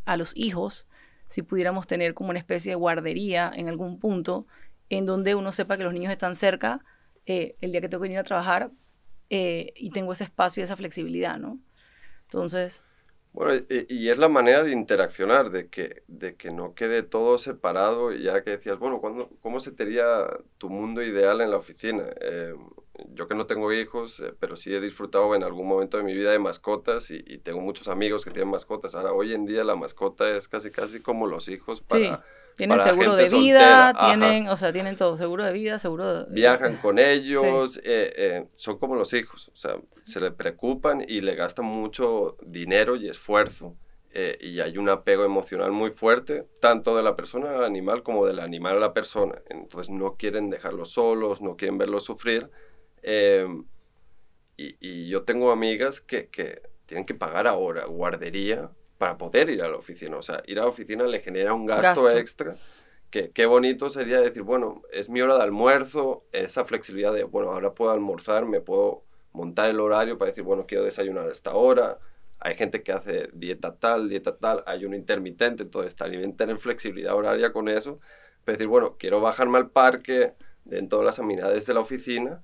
a 0.06 0.18
los 0.18 0.36
hijos, 0.36 0.88
si 1.28 1.42
pudiéramos 1.42 1.88
tener 1.88 2.14
como 2.14 2.30
una 2.30 2.40
especie 2.40 2.72
de 2.72 2.76
guardería 2.76 3.52
en 3.54 3.68
algún 3.68 4.00
punto 4.00 4.48
en 4.90 5.06
donde 5.06 5.36
uno 5.36 5.52
sepa 5.52 5.78
que 5.78 5.84
los 5.84 5.94
niños 5.94 6.12
están 6.12 6.36
cerca, 6.36 6.84
eh, 7.26 7.56
el 7.62 7.72
día 7.72 7.82
que 7.82 7.90
tengo 7.90 8.02
que 8.02 8.08
venir 8.08 8.20
a 8.20 8.24
trabajar 8.24 8.72
eh, 9.30 9.74
y 9.76 9.92
tengo 9.92 10.14
ese 10.14 10.24
espacio 10.24 10.62
y 10.62 10.64
esa 10.64 10.78
flexibilidad, 10.78 11.38
¿no? 11.38 11.60
Entonces... 12.24 12.84
Bueno, 13.34 13.62
y, 13.70 14.10
es 14.10 14.18
la 14.18 14.30
manera 14.30 14.64
de 14.64 14.72
interaccionar, 14.72 15.52
de 15.52 15.68
que, 15.68 16.02
de 16.08 16.36
que 16.36 16.50
no 16.50 16.74
quede 16.74 17.04
todo 17.04 17.38
separado, 17.38 18.12
ya 18.12 18.42
que 18.42 18.52
decías, 18.52 18.80
bueno, 18.80 19.00
¿cuándo, 19.00 19.30
¿cómo 19.42 19.60
se 19.60 19.72
sería 19.72 20.26
tu 20.58 20.72
mundo 20.72 21.04
ideal 21.04 21.42
en 21.42 21.52
la 21.52 21.58
oficina? 21.58 22.04
Eh, 22.20 22.56
yo 23.14 23.28
que 23.28 23.36
no 23.36 23.46
tengo 23.46 23.72
hijos, 23.74 24.24
pero 24.40 24.56
sí 24.56 24.74
he 24.74 24.82
disfrutado 24.82 25.36
en 25.36 25.44
algún 25.44 25.68
momento 25.68 25.98
de 25.98 26.04
mi 26.04 26.14
vida 26.14 26.32
de 26.32 26.40
mascotas 26.40 27.12
y, 27.12 27.38
tengo 27.40 27.62
muchos 27.62 27.88
amigos 27.88 28.26
que 28.26 28.32
tienen 28.32 28.50
mascotas. 28.50 28.96
Ahora, 28.96 29.14
hoy 29.14 29.34
en 29.34 29.46
día 29.46 29.64
la 29.64 29.76
mascota 29.76 30.36
es 30.36 30.48
casi, 30.48 30.72
casi 30.72 31.00
como 31.00 31.28
los 31.28 31.48
hijos 31.48 31.82
para... 31.82 32.24
Tienen 32.56 32.80
seguro 32.80 33.16
de 33.16 33.30
vida, 33.30 33.94
tienen, 33.94 34.50
o 34.50 34.58
sea, 34.58 34.74
tienen 34.74 34.96
todo, 34.96 35.16
seguro 35.16 35.44
de 35.44 35.54
vida, 35.54 35.78
seguro 35.78 36.26
de... 36.26 36.34
Viajan 36.34 36.78
con 36.78 36.98
ellos, 36.98 37.78
eh, 37.84 38.14
eh, 38.18 38.48
son 38.56 38.80
como 38.80 38.96
los 38.96 39.14
hijos, 39.14 39.50
o 39.50 39.56
sea, 39.56 39.78
se 39.92 40.20
le 40.20 40.32
preocupan 40.32 41.06
y 41.08 41.22
le 41.22 41.36
gastan 41.36 41.66
mucho 41.66 42.36
dinero 42.42 42.96
y 42.96 43.10
esfuerzo. 43.10 43.76
Eh, 44.12 44.36
y 44.42 44.60
hay 44.62 44.80
un 44.80 44.90
apego 44.90 45.24
emocional 45.26 45.72
muy 45.72 45.92
fuerte, 45.92 46.48
tanto 46.60 46.98
de 46.98 47.04
la 47.04 47.16
persona 47.16 47.56
al 47.56 47.64
animal 47.64 48.02
como 48.02 48.26
del 48.26 48.40
animal 48.40 48.78
a 48.78 48.80
la 48.80 48.94
persona. 48.94 49.44
Entonces 49.50 49.92
no 49.92 50.16
quieren 50.16 50.50
dejarlos 50.50 50.94
solos, 50.94 51.44
no 51.44 51.56
quieren 51.56 51.78
verlos 51.78 52.06
sufrir. 52.06 52.50
Y, 54.58 54.76
y, 54.80 55.08
yo 55.08 55.24
tengo 55.24 55.52
amigas 55.52 56.02
que, 56.02 56.30
que 56.30 56.62
tienen 56.88 57.06
que 57.06 57.14
pagar 57.14 57.48
ahora 57.48 57.86
guardería 57.86 58.72
para 58.98 59.18
poder 59.18 59.50
ir 59.50 59.62
a 59.62 59.70
la 59.70 59.78
oficina. 59.78 60.18
O 60.18 60.22
sea, 60.22 60.42
ir 60.48 60.60
a 60.60 60.64
la 60.64 60.70
oficina 60.70 61.06
le 61.06 61.20
genera 61.20 61.54
un 61.54 61.66
gasto, 61.66 62.10
extra. 62.10 62.58
Que 63.10 63.32
qué 63.32 63.46
bonito 63.46 63.90
sería 63.90 64.20
decir, 64.20 64.42
bueno, 64.42 64.82
es 64.92 65.10
mi 65.10 65.22
hora 65.22 65.38
de 65.38 65.44
almuerzo, 65.44 66.26
esa 66.32 66.66
flexibilidad 66.66 67.14
de, 67.14 67.24
bueno, 67.24 67.52
ahora 67.52 67.74
puedo 67.74 67.92
almorzar, 67.92 68.46
me 68.46 68.60
puedo 68.60 69.04
montar 69.32 69.70
el 69.70 69.80
horario 69.80 70.18
para 70.18 70.32
decir, 70.32 70.44
bueno, 70.44 70.66
quiero 70.68 70.84
desayunar 70.84 71.30
a 71.30 71.32
esta 71.32 71.54
hora. 71.54 72.00
Hay 72.40 72.56
gente 72.56 72.84
que 72.84 72.92
hace 72.92 73.30
dieta 73.34 73.76
tal, 73.76 74.10
dieta 74.10 74.38
tal, 74.38 74.64
hay 74.66 74.86
un 74.86 74.94
intermitente, 74.94 75.64
entonces 75.64 75.96
también 75.96 76.36
tener 76.36 76.58
flexibilidad 76.58 77.16
horaria 77.16 77.54
con 77.54 77.70
eso. 77.70 78.00
Para 78.44 78.58
decir, 78.58 78.68
bueno, 78.68 78.98
quiero 78.98 79.22
bajarme 79.22 79.58
al 79.58 79.70
parque 79.70 80.34
dentro 80.66 81.00
de 81.00 81.06
las 81.06 81.20
amenidades 81.20 81.66
de 81.66 81.74
la 81.74 81.80
oficina 81.80 82.42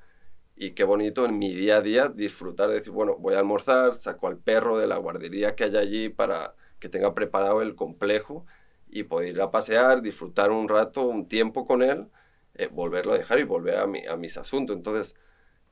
y 0.55 0.71
qué 0.71 0.83
bonito 0.83 1.25
en 1.25 1.39
mi 1.39 1.53
día 1.53 1.77
a 1.77 1.81
día 1.81 2.09
disfrutar 2.09 2.69
de 2.69 2.75
decir, 2.75 2.93
bueno, 2.93 3.15
voy 3.17 3.33
a 3.35 3.39
almorzar, 3.39 3.95
saco 3.95 4.27
al 4.27 4.37
perro 4.37 4.77
de 4.77 4.87
la 4.87 4.97
guardería 4.97 5.55
que 5.55 5.65
hay 5.65 5.77
allí 5.77 6.09
para 6.09 6.55
que 6.79 6.89
tenga 6.89 7.13
preparado 7.15 7.61
el 7.61 7.75
complejo 7.75 8.45
y 8.89 9.03
poder 9.03 9.29
ir 9.29 9.41
a 9.41 9.51
pasear, 9.51 10.01
disfrutar 10.01 10.51
un 10.51 10.69
rato, 10.69 11.03
un 11.07 11.27
tiempo 11.27 11.65
con 11.65 11.81
él, 11.81 12.07
eh, 12.55 12.69
volverlo 12.71 13.13
a 13.13 13.17
dejar 13.17 13.39
y 13.39 13.43
volver 13.43 13.77
a, 13.77 13.87
mi, 13.87 14.05
a, 14.05 14.15
mis 14.15 14.37
asuntos. 14.37 14.75
Entonces, 14.75 15.15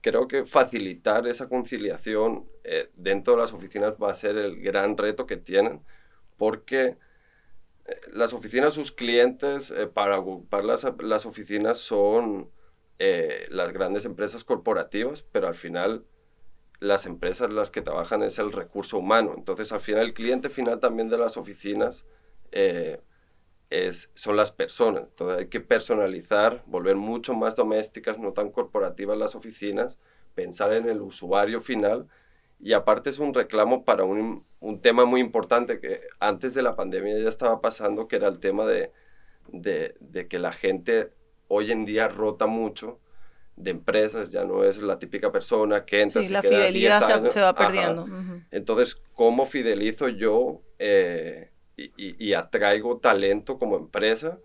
creo 0.02 0.28
que 0.28 0.46
facilitar 0.46 1.28
esa 1.28 1.48
conciliación 1.48 2.50
eh, 2.64 2.90
dentro 2.96 3.36
de 3.36 3.42
las 3.42 3.54
oficinas 3.54 3.94
va 4.02 4.10
a 4.10 4.16
ser 4.16 4.38
el 4.38 4.62
gran 4.62 4.98
reto 4.98 5.28
que 5.28 5.38
tienen, 5.38 5.84
porque 6.38 6.98
eh, 7.86 7.96
las 8.14 8.34
oficinas, 8.34 8.74
sus 8.74 8.92
clientes, 8.92 9.74
para 9.94 10.18
ocupar 10.20 10.66
las, 10.66 10.88
las 11.00 11.26
oficinas 11.28 11.78
son 11.78 12.50
eh, 13.04 13.48
las 13.50 13.74
grandes 13.74 14.06
empresas 14.06 14.44
corporativas, 14.44 15.24
pero 15.24 15.48
al 15.48 15.56
final 15.56 16.06
las 16.80 17.08
empresas 17.08 17.52
las 17.52 17.72
que 17.72 17.82
trabajan 17.82 18.22
es 18.22 18.38
el 18.38 18.52
recurso 18.52 19.00
humano. 19.00 19.34
Entonces, 19.36 19.72
al 19.72 19.82
final, 19.82 20.04
el 20.04 20.14
cliente 20.14 20.50
final 20.50 20.80
también 20.80 21.10
de 21.10 21.18
las 21.18 21.36
oficinas 21.36 22.06
eh, 22.52 23.02
es, 23.72 24.12
son 24.14 24.36
las 24.36 24.52
personas. 24.52 25.06
Entonces, 25.06 25.40
hay 25.40 25.48
que 25.48 25.62
personalizar, 25.62 26.62
volver 26.68 26.96
mucho 26.96 27.34
más 27.34 27.56
domésticas, 27.56 28.20
no 28.20 28.34
tan 28.34 28.52
corporativas 28.52 29.18
las 29.18 29.34
oficinas, 29.34 29.98
pensar 30.36 30.72
en 30.72 30.88
el 30.88 31.02
usuario 31.02 31.60
final. 31.60 32.08
Y 32.60 32.74
aparte 32.74 33.10
es 33.10 33.18
un 33.18 33.34
reclamo 33.34 33.84
para 33.84 34.04
un, 34.04 34.46
un 34.60 34.80
tema 34.80 35.06
muy 35.06 35.22
importante 35.22 35.80
que 35.80 36.02
antes 36.20 36.54
de 36.54 36.62
la 36.62 36.76
pandemia 36.76 37.18
ya 37.18 37.30
estaba 37.30 37.62
pasando, 37.62 38.08
que 38.08 38.18
era 38.18 38.28
el 38.28 38.40
tema 38.40 38.68
de, 38.68 38.92
de, 39.48 39.96
de 40.00 40.28
que 40.28 40.38
la 40.38 40.52
gente 40.52 41.10
hoy 41.54 41.72
en 41.72 41.84
día 41.84 42.08
rota 42.08 42.48
mucho 42.48 43.00
de 43.58 43.72
empresas, 43.72 44.32
ya 44.32 44.46
no 44.46 44.64
es 44.64 44.82
la 44.82 44.98
típica 44.98 45.32
persona 45.32 45.86
que 45.86 46.02
entra. 46.02 46.24
Sí, 46.24 46.32
la 46.32 46.42
fidelidad 46.42 47.30
se, 47.30 47.42
va 47.42 47.54
perdiendo. 47.54 48.08
Entonces, 48.52 49.02
¿cómo 49.14 49.46
fidelizo 49.46 50.08
yo 50.08 50.62
eh, 50.80 51.52
y, 51.76 52.34
atraigo 52.34 52.98
talento 52.98 53.60
como 53.60 53.76
empresa 53.76 54.40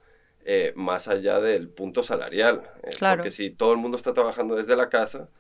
eh, 0.44 0.72
más 0.74 1.06
allá 1.06 1.40
del 1.40 1.68
punto 1.68 2.02
salarial? 2.02 2.62
Eh, 2.82 2.90
claro. 2.98 3.18
Porque 3.18 3.30
si 3.30 3.50
todo 3.50 3.72
el 3.72 3.78
mundo 3.78 3.96
está 3.96 4.12
trabajando 4.12 4.56
desde 4.56 4.74
la 4.74 4.88
casa, 4.88 5.30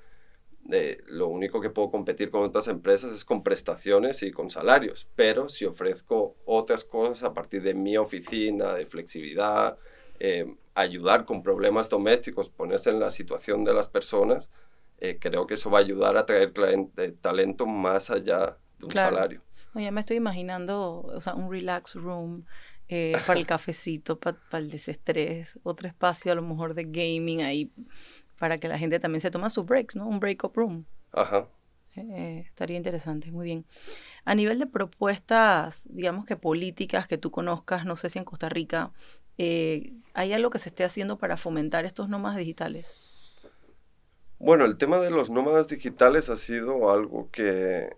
lo 1.08 1.28
único 1.28 1.60
que 1.60 1.70
puedo 1.70 1.90
competir 1.90 2.30
con 2.30 2.42
otras 2.42 2.68
empresas 2.68 3.12
es 3.12 3.24
con 3.24 3.42
prestaciones 3.42 4.22
y 4.22 4.30
con 4.30 4.50
salarios. 4.50 5.08
Pero 5.16 5.48
si 5.48 5.64
ofrezco 5.64 6.36
otras 6.44 6.84
cosas 6.84 7.24
a 7.24 7.34
partir 7.34 7.62
de 7.62 7.74
mi 7.74 7.96
oficina, 7.96 8.74
de 8.74 8.86
flexibilidad, 8.86 9.76
eh, 10.20 10.56
ayudar 10.74 11.24
con 11.24 11.42
problemas 11.42 11.88
domésticos, 11.88 12.50
ponerse 12.50 12.90
en 12.90 13.00
la 13.00 13.10
situación 13.10 13.64
de 13.64 13.72
las 13.72 13.88
personas, 13.88 14.50
eh, 14.98 15.18
creo 15.20 15.46
que 15.46 15.54
eso 15.54 15.70
va 15.70 15.78
a 15.78 15.82
ayudar 15.82 16.16
a 16.16 16.26
traer 16.26 16.52
eh, 16.96 17.14
talento 17.20 17.66
más 17.66 18.10
allá 18.10 18.56
de 18.78 18.84
un 18.84 18.90
salario. 18.90 19.42
ya 19.74 19.90
me 19.90 20.00
estoy 20.00 20.16
imaginando, 20.16 21.02
o 21.02 21.20
sea, 21.20 21.34
un 21.34 21.50
relax 21.50 21.94
room 21.94 22.44
para 22.88 23.38
el 23.38 23.46
cafecito, 23.46 24.18
para, 24.18 24.38
el 24.52 24.70
desestrés, 24.70 25.58
otro 25.62 25.88
espacio 25.88 26.32
a 26.32 26.34
lo 26.34 26.42
mejor 26.42 26.74
de 26.74 26.84
gaming 26.84 27.42
ahí, 27.42 27.70
para 28.38 28.58
que 28.58 28.68
la 28.68 28.78
gente 28.78 29.00
también 29.00 29.20
se 29.20 29.30
tome 29.30 29.50
sus 29.50 29.64
breaks, 29.64 29.96
¿no? 29.96 30.06
Un 30.06 30.20
break-up 30.20 30.52
room. 30.54 30.84
Ajá. 31.12 31.48
estaría 31.94 32.76
interesante, 32.76 33.30
muy 33.32 33.46
bien. 33.46 33.64
A 34.24 34.34
nivel 34.34 34.58
de 34.58 34.66
propuestas, 34.66 35.86
digamos 35.90 36.26
que 36.26 36.36
políticas 36.36 37.06
que 37.06 37.16
tú 37.16 37.30
conozcas, 37.30 37.84
no 37.86 37.96
sé 37.96 38.10
si 38.10 38.18
en 38.18 38.24
Costa 38.24 38.48
Rica 38.48 38.92
eh, 39.38 39.92
¿hay 40.14 40.32
algo 40.32 40.50
que 40.50 40.58
se 40.58 40.70
esté 40.70 40.84
haciendo 40.84 41.18
para 41.18 41.36
fomentar 41.36 41.84
estos 41.84 42.08
nómadas 42.08 42.38
digitales? 42.38 42.94
Bueno, 44.38 44.64
el 44.64 44.76
tema 44.76 44.98
de 44.98 45.10
los 45.10 45.30
nómadas 45.30 45.68
digitales 45.68 46.28
ha 46.28 46.36
sido 46.36 46.90
algo 46.90 47.30
que 47.30 47.90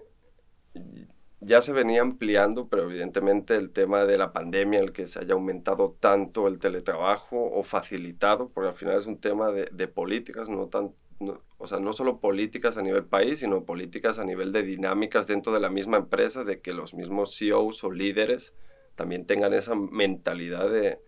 ya 1.41 1.63
se 1.63 1.73
venía 1.73 2.03
ampliando, 2.03 2.69
pero 2.69 2.85
evidentemente 2.85 3.57
el 3.57 3.71
tema 3.71 4.05
de 4.05 4.19
la 4.19 4.33
pandemia, 4.33 4.81
el 4.81 4.93
que 4.93 5.07
se 5.07 5.21
haya 5.21 5.35
aumentado 5.35 5.97
tanto 5.99 6.49
el 6.49 6.59
teletrabajo 6.59 7.51
o 7.53 7.63
facilitado, 7.63 8.51
porque 8.51 8.69
al 8.69 8.75
final 8.75 8.97
es 8.97 9.07
un 9.07 9.19
tema 9.19 9.51
de, 9.51 9.89
políticas, 9.89 10.49
no 10.49 10.67
tan, 10.69 10.93
o 11.59 11.67
sea, 11.67 11.81
no 11.81 11.93
solo 11.93 12.21
políticas 12.21 12.77
a 12.79 12.83
nivel 12.83 13.05
país, 13.05 13.41
sino 13.41 13.65
políticas 13.65 14.19
a 14.19 14.25
nivel 14.25 14.53
de 14.53 14.63
dinámicas 14.63 15.27
dentro 15.27 15.53
de 15.53 15.61
la 15.61 15.71
misma 15.71 15.97
empresa, 15.97 16.45
de 16.45 16.61
que 16.61 16.73
los 16.73 16.95
mismos 16.95 17.37
CEOs 17.37 17.83
o 17.85 17.91
líderes 17.91 18.55
también 18.97 19.27
tengan 19.27 19.53
esa 19.53 19.77
mentalidad 19.77 20.69
de, 20.71 21.01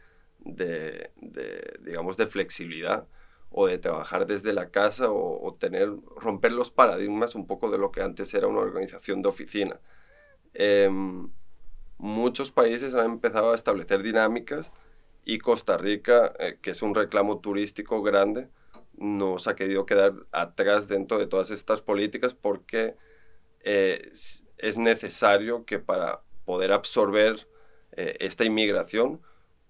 de, 0.45 1.11
digamos, 1.81 2.17
de 2.17 2.27
flexibilidad 2.27 3.07
o 3.51 3.67
de 3.67 3.79
trabajar 3.79 4.27
desde 4.27 4.53
la 4.53 4.71
casa 4.71 5.11
o, 5.11 5.57
tener, 5.59 5.91
romper 6.17 6.53
los 6.53 6.71
paradigmas 6.71 7.35
un 7.35 7.47
poco 7.47 7.71
de 7.71 7.79
lo 7.79 7.91
que 7.91 8.03
antes 8.03 8.33
era 8.35 8.47
una 8.47 8.61
organización 8.61 9.23
de 9.23 9.29
oficina. 9.29 9.81
Em, 10.55 11.31
muchos 11.99 12.51
países 12.51 12.95
han 12.95 13.07
empezado 13.07 13.53
a 13.53 13.55
establecer 13.55 14.03
dinámicas 14.03 14.73
y 15.25 15.39
Costa 15.39 15.77
Rica, 15.77 16.33
eh, 16.39 16.59
que 16.63 16.71
es 16.71 16.83
un 16.83 16.95
reclamo 16.95 17.41
turístico 17.41 18.03
grande, 18.03 18.49
nos 18.97 19.49
ha 19.49 19.57
querido 19.57 19.87
quedar 19.87 20.15
atrás 20.31 20.87
dentro 20.87 21.19
de 21.19 21.27
todas 21.27 21.51
estas 21.51 21.81
políticas 21.81 22.35
porque 22.35 22.97
eh, 23.63 24.11
es 24.59 24.79
necesario 24.79 25.65
que 25.65 25.79
para 25.79 26.23
poder 26.45 26.73
absorber 26.73 27.49
eh, 27.93 28.17
esta 28.21 28.45
inmigración 28.45 29.21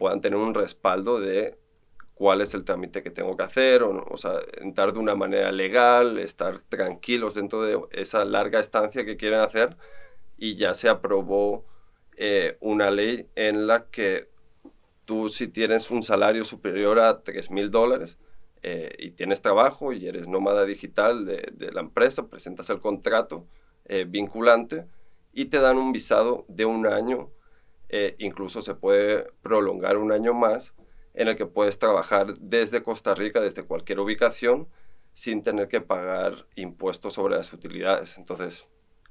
puedan 0.00 0.20
tener 0.20 0.38
un 0.40 0.54
respaldo 0.54 1.20
de 1.20 1.58
cuál 2.14 2.40
es 2.40 2.54
el 2.54 2.64
trámite 2.64 3.02
que 3.02 3.10
tengo 3.10 3.36
que 3.36 3.44
hacer, 3.44 3.82
o, 3.84 4.04
o, 4.10 4.16
sea, 4.16 4.40
entrar 4.60 4.92
de 4.92 4.98
una 4.98 5.14
manera 5.14 5.52
legal, 5.52 6.18
estar 6.18 6.60
tranquilos 6.62 7.34
dentro 7.34 7.62
de 7.62 7.78
esa 7.92 8.24
larga 8.24 8.58
estancia 8.58 9.04
que 9.04 9.16
quieren 9.16 9.40
hacer 9.40 9.76
y 10.36 10.56
ya 10.56 10.74
se 10.74 10.88
aprobó 10.88 11.64
eh, 12.16 12.56
una 12.60 12.90
ley 12.90 13.28
en 13.36 13.66
la 13.66 13.86
que 13.90 14.28
tú 15.04 15.28
si 15.28 15.48
tienes 15.48 15.90
un 15.90 16.02
salario 16.02 16.44
superior 16.44 16.98
a 16.98 17.22
3 17.22 17.50
mil 17.50 17.70
dólares 17.70 18.18
eh, 18.62 18.94
y 18.98 19.12
tienes 19.12 19.42
trabajo 19.42 19.92
y 19.92 20.06
eres 20.06 20.28
nómada 20.28 20.64
digital 20.64 21.26
de, 21.26 21.48
de 21.52 21.72
la 21.72 21.80
empresa, 21.80 22.28
presentas 22.28 22.70
el 22.70 22.80
contrato 22.80 23.46
eh, 23.86 24.04
vinculante 24.08 24.86
y 25.32 25.46
te 25.46 25.58
dan 25.58 25.78
un 25.78 25.92
visado 25.92 26.44
de 26.48 26.64
un 26.64 26.86
año, 26.86 27.30
incluso 28.18 28.62
se 28.62 28.74
puede 28.74 29.32
prolongar 29.42 29.96
un 29.96 30.12
año 30.12 30.32
más, 30.34 30.74
en 31.14 31.28
el 31.28 31.36
que 31.36 31.46
puedes 31.46 31.78
trabajar 31.78 32.34
desde 32.38 32.82
Costa 32.82 33.14
Rica, 33.14 33.40
desde 33.40 33.64
cualquier 33.64 34.00
ubicación, 34.00 34.68
sin 35.14 35.42
tener 35.42 35.68
que 35.68 35.80
pagar 35.80 36.46
impuestos 36.54 37.14
sobre 37.14 37.36
las 37.36 37.52
utilidades. 37.52 38.16
Entonces, 38.16 38.68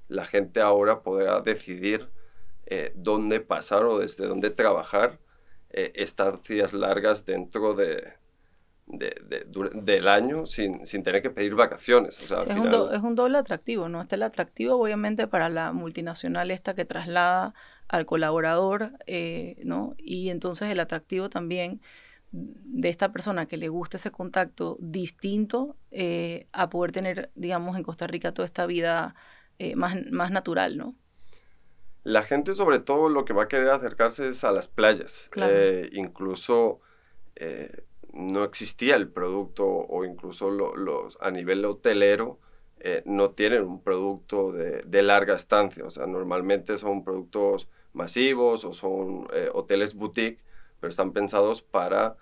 la 0.07 0.25
gente 0.25 0.62
ahora 0.62 1.03
podrá 1.03 1.41
decidir 1.41 2.09
eh, 2.65 2.91
dónde 2.95 3.41
pasar 3.41 3.86
o 3.86 4.00
desde 4.00 4.25
dónde 4.27 4.50
trabajar 4.50 5.19
eh, 5.69 5.91
estancias 5.95 6.74
largas 6.74 7.25
dentro 7.25 7.74
de, 7.74 8.13
del 8.89 10.08
año 10.08 10.46
sin, 10.46 10.86
sin, 10.86 11.03
tener 11.03 11.22
que 11.22 11.29
pedir 11.29 11.55
vacaciones. 11.55 12.19
es, 12.19 12.55
un 12.55 13.15
doble 13.15 13.38
atractivo, 13.38 13.88
¿no? 13.88 14.01
Está 14.01 14.15
el 14.15 14.24
atractivo 14.24 14.75
obviamente 14.75 15.27
para 15.27 15.50
la 15.50 15.72
multinacional 15.72 16.50
esta 16.51 16.74
que 16.74 16.86
traslada 16.86 17.53
al 17.88 18.05
colaborador, 18.05 18.93
eh, 19.05 19.58
¿no? 19.63 19.96
Y 19.98 20.29
entonces 20.29 20.69
el 20.69 20.79
atractivo 20.79 21.29
también 21.29 21.81
de 22.31 22.89
esta 22.89 23.12
persona 23.12 23.46
que 23.46 23.58
le 23.58 23.69
gusta 23.69 23.98
ese 23.98 24.12
contacto 24.12 24.77
distinto 24.79 25.75
a 26.51 26.69
poder 26.69 26.91
tener, 26.91 27.31
digamos, 27.36 27.77
en 27.77 27.84
Costa 27.84 28.08
Rica 28.08 28.34
toda 28.34 28.46
esta 28.46 28.65
vida 28.65 29.15
más, 29.75 29.96
más 30.12 30.31
natural, 30.31 30.77
¿no? 30.77 30.96
La 32.03 32.24
gente 32.24 32.55
sobre 32.55 32.79
todo 32.79 33.10
lo 33.10 33.25
que 33.25 33.34
va 33.34 33.43
a 33.43 33.48
querer 33.48 33.69
acercarse 33.69 34.29
es 34.29 34.43
a 34.43 34.51
las 34.51 34.67
playas. 34.67 35.29
Eh, 35.36 35.89
incluso 35.93 36.79
eh, 37.36 37.84
no 38.13 38.44
existía 38.44 38.96
el 38.96 39.10
producto 39.10 39.66
o 39.66 40.06
incluso 40.06 40.50
los, 40.50 41.18
a 41.22 41.32
nivel 41.32 41.63
hotelero 41.66 42.39
eh, 42.80 43.04
no 43.06 43.32
tienen 43.32 43.63
un 43.63 43.82
producto 43.82 44.51
de, 44.51 45.01
larga 45.04 45.36
estancia. 45.36 45.86
O 45.86 45.92
sea, 45.92 46.08
normalmente 46.08 46.78
son 46.78 47.04
productos 47.04 47.70
masivos 47.94 48.66
o 48.66 48.74
son 48.74 49.28
hoteles 49.54 49.96
boutique, 49.96 50.42
pero 50.80 50.89
están 50.89 51.12
pensados 51.12 51.62
para 51.62 52.16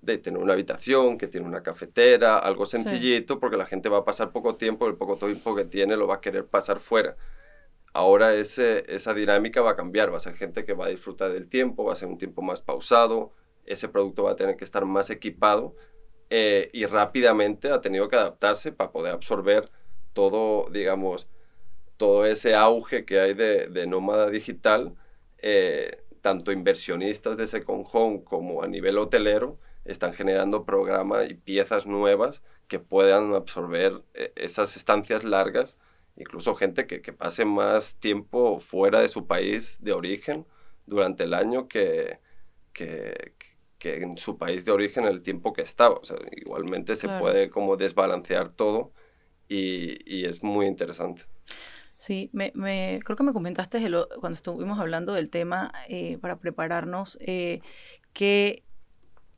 de 0.00 0.18
tener 0.18 0.42
una 0.42 0.54
habitación, 0.54 1.16
que 1.16 1.28
tiene 1.28 1.46
una 1.46 1.62
cafetera, 1.62 2.38
algo 2.38 2.66
sencillito, 2.66 3.38
porque 3.38 3.56
la 3.56 3.66
gente 3.66 3.88
va 3.88 3.98
a 3.98 4.04
pasar 4.04 4.32
poco 4.32 4.56
tiempo, 4.56 4.88
el 4.88 4.96
poco 4.96 5.16
tiempo 5.16 5.54
que 5.54 5.64
tiene 5.64 5.96
lo 5.96 6.08
va 6.08 6.16
a 6.16 6.20
querer 6.20 6.46
pasar 6.46 6.80
fuera 6.80 7.16
ahora 7.92 8.34
ese, 8.34 8.84
esa 8.94 9.14
dinámica 9.14 9.62
va 9.62 9.72
a 9.72 9.76
cambiar, 9.76 10.12
va 10.12 10.16
a 10.16 10.20
ser 10.20 10.34
gente 10.34 10.64
que 10.64 10.74
va 10.74 10.86
a 10.86 10.88
disfrutar 10.88 11.32
del 11.32 11.48
tiempo, 11.48 11.84
va 11.84 11.92
a 11.92 11.96
ser 11.96 12.08
un 12.08 12.18
tiempo 12.18 12.42
más 12.42 12.62
pausado, 12.62 13.32
ese 13.66 13.88
producto 13.88 14.24
va 14.24 14.32
a 14.32 14.36
tener 14.36 14.56
que 14.56 14.64
estar 14.64 14.84
más 14.84 15.10
equipado 15.10 15.74
eh, 16.30 16.70
y 16.72 16.86
rápidamente 16.86 17.70
ha 17.70 17.80
tenido 17.80 18.08
que 18.08 18.16
adaptarse 18.16 18.72
para 18.72 18.90
poder 18.92 19.12
absorber 19.12 19.70
todo, 20.12 20.70
digamos, 20.70 21.28
todo 21.96 22.26
ese 22.26 22.54
auge 22.54 23.04
que 23.04 23.20
hay 23.20 23.34
de, 23.34 23.86
nómada 23.86 24.30
digital, 24.30 24.94
eh, 25.38 26.02
tanto 26.20 26.52
inversionistas 26.52 27.36
de 27.36 27.44
ese 27.44 27.64
conjón 27.64 28.22
como 28.22 28.62
a 28.62 28.66
nivel 28.66 28.98
hotelero, 28.98 29.58
están 29.84 30.14
generando 30.14 30.64
programas 30.64 31.28
y 31.30 31.34
piezas 31.34 31.86
nuevas 31.86 32.42
que 32.68 32.78
puedan 32.78 33.34
absorber 33.34 34.02
eh, 34.14 34.32
esas 34.36 34.76
estancias 34.76 35.24
largas 35.24 35.78
incluso 36.16 36.54
gente 36.54 36.86
que, 36.86 37.00
que, 37.00 37.12
pase 37.12 37.44
más 37.44 37.96
tiempo 37.96 38.60
fuera 38.60 39.00
de 39.00 39.08
su 39.08 39.26
país 39.26 39.78
de 39.80 39.92
origen 39.92 40.46
durante 40.86 41.24
el 41.24 41.34
año 41.34 41.68
que, 41.68 42.18
que 42.72 43.34
en 43.84 44.18
su 44.18 44.38
país 44.38 44.64
de 44.64 44.72
origen 44.72 45.04
el 45.04 45.22
tiempo 45.22 45.52
que 45.52 45.62
estaba. 45.62 45.96
O 45.96 46.04
sea, 46.04 46.16
igualmente 46.32 46.96
se 46.96 47.08
puede 47.08 47.50
como 47.50 47.76
desbalancear 47.76 48.48
todo 48.48 48.92
y, 49.48 49.98
y 50.04 50.26
es 50.26 50.42
muy 50.42 50.66
interesante. 50.66 51.22
Sí, 51.96 52.30
me, 52.32 52.52
me, 52.54 53.00
creo 53.04 53.16
que 53.16 53.22
me 53.22 53.32
comentaste 53.32 53.78
cuando 54.20 54.34
estuvimos 54.34 54.80
hablando 54.80 55.12
del 55.12 55.30
tema 55.30 55.72
eh, 55.88 56.18
para 56.18 56.36
prepararnos 56.36 57.18
eh, 57.20 57.60
que 58.12 58.64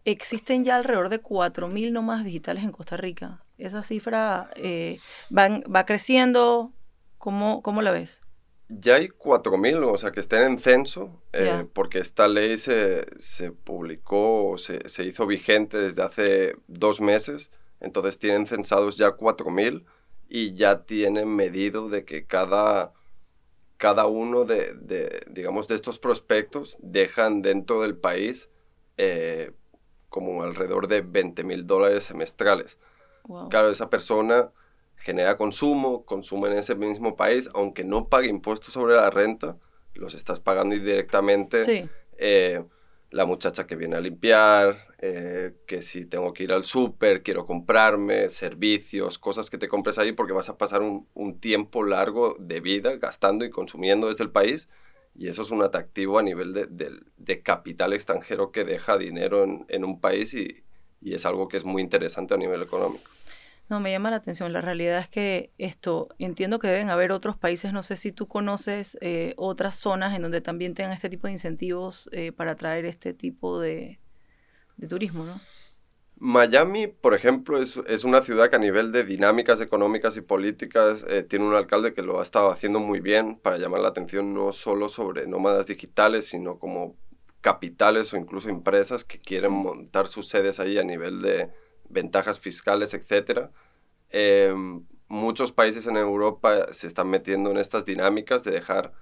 existen 0.05 0.65
ya 0.65 0.77
alrededor 0.77 1.09
de 1.09 1.23
4.000 1.23 1.93
nómadas 1.93 2.25
digitales 2.25 2.65
en 2.65 2.73
Costa 2.73 2.97
Rica 2.97 3.45
esa 3.59 3.83
cifra 3.83 4.51
eh, 4.57 4.99
va 5.31 5.87
creciendo. 5.87 6.73
¿Cómo, 7.19 7.63
¿Cómo 7.63 7.81
la 7.83 7.91
ves? 7.91 8.21
Ya 8.69 8.97
hay 8.97 9.09
4.000, 9.09 9.85
o 9.85 9.97
sea, 9.99 10.11
que 10.11 10.21
estén 10.21 10.43
en 10.43 10.59
censo, 10.59 11.23
eh, 11.33 11.67
porque 11.73 11.99
esta 11.99 12.29
ley 12.29 12.57
se, 12.57 13.07
se 13.19 13.53
publicó, 13.53 14.57
se, 14.57 14.89
se, 14.89 15.05
hizo 15.05 15.27
vigente 15.27 15.77
desde 15.77 16.03
hace 16.03 16.57
dos 16.67 17.01
meses, 17.01 17.51
entonces 17.81 18.19
tienen 18.19 18.47
censados 18.47 18.97
ya 18.97 19.17
4.000 19.17 19.85
y 20.29 20.55
ya 20.55 20.85
tienen 20.85 21.29
medido 21.29 21.91
de 21.91 22.05
que 22.05 22.25
cada, 22.25 22.95
cada 23.77 24.07
uno 24.07 24.45
de, 24.45 24.75
de, 24.75 25.25
digamos, 25.29 25.69
de 25.69 25.75
estos 25.75 25.99
prospectos 25.99 26.79
dejan 26.81 27.43
dentro 27.43 27.83
del 27.83 27.97
país 27.97 28.51
eh, 28.97 29.53
como 30.09 30.43
alrededor 30.43 30.87
de 30.89 31.03
20 31.03 31.45
mil 31.45 31.67
dólares 31.67 32.05
semestrales. 32.05 32.79
Claro, 33.51 33.71
esa 33.71 33.91
persona 33.91 34.51
genera 35.05 35.37
consumo, 35.37 36.07
consume 36.07 36.49
en 36.49 36.59
ese 36.59 36.75
mismo 36.75 37.15
país, 37.15 37.51
aunque 37.53 37.85
no 37.85 38.09
pague 38.09 38.29
impuestos 38.29 38.73
sobre 38.73 38.95
la 38.95 39.11
renta, 39.11 39.59
los 39.93 40.15
estás 40.15 40.41
pagando 40.41 40.75
indirectamente. 40.75 41.91
Eh, 42.17 42.65
la 43.11 43.27
muchacha 43.27 43.67
que 43.67 43.77
viene 43.77 43.97
a 43.97 44.01
limpiar, 44.01 44.95
eh, 44.99 45.53
que 45.67 45.83
si 45.83 46.07
tengo 46.07 46.33
que 46.33 46.45
ir 46.45 46.53
al 46.53 46.65
súper, 46.65 47.23
quiero 47.23 47.45
comprarme, 47.45 48.31
servicios, 48.31 49.19
cosas 49.19 49.51
que 49.51 49.59
te 49.59 49.69
compres 49.69 49.99
ahí 49.99 50.13
porque 50.13 50.33
vas 50.33 50.49
a 50.49 50.57
pasar 50.57 50.81
un, 50.81 51.39
tiempo 51.39 51.85
largo 51.85 52.35
de 52.41 52.61
vida 52.61 52.97
gastando 52.97 53.45
y 53.45 53.51
consumiendo 53.51 54.09
desde 54.09 54.25
el 54.25 54.31
país. 54.31 54.71
Y 55.15 55.29
eso 55.29 55.43
es 55.43 55.51
un 55.51 55.63
atractivo 55.63 56.19
a 56.19 56.23
nivel 56.23 56.55
de, 56.55 57.43
capital 57.43 57.93
extranjero 57.93 58.51
que 58.51 58.65
deja 58.65 58.97
dinero 58.97 59.45
en, 59.45 59.67
en 59.69 59.85
un 59.85 60.01
país 60.01 60.33
y, 60.33 60.65
y 61.03 61.15
es 61.15 61.27
algo 61.27 61.47
que 61.47 61.59
es 61.59 61.65
muy 61.65 61.83
interesante 61.83 62.33
a 62.33 62.39
nivel 62.39 62.63
económico. 62.63 63.14
No, 63.71 63.81
me 63.81 63.91
llama 63.91 64.11
la 64.11 64.17
atención. 64.17 64.53
La 64.53 64.61
realidad 64.61 64.99
es 64.99 65.09
que 65.09 65.51
esto, 65.57 66.09
entiendo 66.19 66.59
que 66.59 66.69
deben 66.69 66.91
haber 66.91 67.13
otros 67.13 67.37
países, 67.37 67.73
no 67.73 67.83
sé 67.83 67.97
si 67.97 68.13
tú 68.13 68.29
conoces 68.29 68.99
eh, 69.01 69.33
otras 69.37 69.77
zonas 69.77 70.15
en 70.15 70.23
donde 70.23 70.41
también 70.41 70.75
tengan 70.75 70.93
este 70.93 71.09
tipo 71.09 71.27
de 71.27 71.33
incentivos 71.33 72.11
eh, 72.13 72.33
para 72.33 72.53
atraer 72.53 72.85
este 72.85 73.15
tipo 73.15 73.59
de, 73.59 73.99
turismo, 74.89 75.25
¿no? 75.25 75.41
Miami, 76.17 76.87
por 76.87 77.15
ejemplo, 77.15 77.61
es, 77.61 77.79
es, 77.89 78.05
una 78.05 78.23
ciudad 78.23 78.49
que 78.49 78.57
a 78.57 78.61
nivel 78.61 78.93
de 78.93 79.05
dinámicas 79.05 79.61
económicas 79.61 80.17
y 80.17 80.21
políticas 80.21 81.05
eh, 81.09 81.23
tiene 81.23 81.47
un 81.47 81.55
alcalde 81.55 81.93
que 81.93 82.03
lo 82.03 82.21
ha 82.21 82.23
estado 82.23 82.51
haciendo 82.51 82.81
muy 82.81 83.01
bien 83.01 83.37
para 83.37 83.59
llamar 83.59 83.81
la 83.81 83.89
atención 83.89 84.33
no 84.33 84.53
solo 84.53 84.89
sobre 84.89 85.27
nómadas 85.27 85.67
digitales, 85.67 86.27
sino 86.27 86.59
como 86.59 86.97
capitales 87.41 88.13
o 88.15 88.17
incluso 88.17 88.49
empresas 88.49 89.05
que 89.05 89.19
quieren 89.19 89.53
montar 89.53 90.07
sus 90.07 90.29
sedes 90.29 90.61
ahí 90.61 90.79
a 90.79 90.85
nivel 90.85 91.21
de 91.21 91.51
ventajas 91.89 92.41
fiscales, 92.41 92.95
etc. 92.95 93.51
Em, 94.11 94.85
muchos 95.09 95.53
países 95.53 95.87
en 95.87 95.97
Europa 95.97 96.73
se 96.73 96.87
están 96.87 97.09
metiendo 97.09 97.51
en 97.51 97.59
estas 97.59 97.85
dinámicas 97.85 98.45
de 98.45 98.53
dejar, 98.53 98.93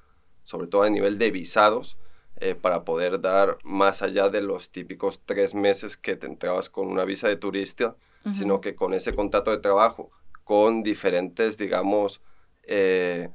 sobre 0.44 0.66
todo 0.66 0.82
a 0.82 0.90
nivel 0.90 1.18
de 1.18 1.30
visados, 1.30 1.98
eh, 2.36 2.54
para 2.54 2.84
poder 2.84 3.20
dar 3.20 3.58
más 3.62 4.02
allá 4.02 4.28
de 4.28 4.42
los 4.42 4.70
típicos 4.70 5.22
tres 5.24 5.54
meses 5.54 5.96
que 5.96 6.16
te 6.16 6.26
entrabas 6.26 6.70
con 6.70 6.88
una 6.88 7.04
visa 7.04 7.28
de 7.28 7.36
turista, 7.36 7.96
sino 8.30 8.60
que 8.60 8.76
con 8.76 8.94
ese 8.94 9.14
contrato 9.14 9.50
de 9.50 9.58
trabajo, 9.58 10.10
con 10.44 10.82
diferentes, 10.82 11.58
digamos, 11.58 12.22
eh, 12.64 13.30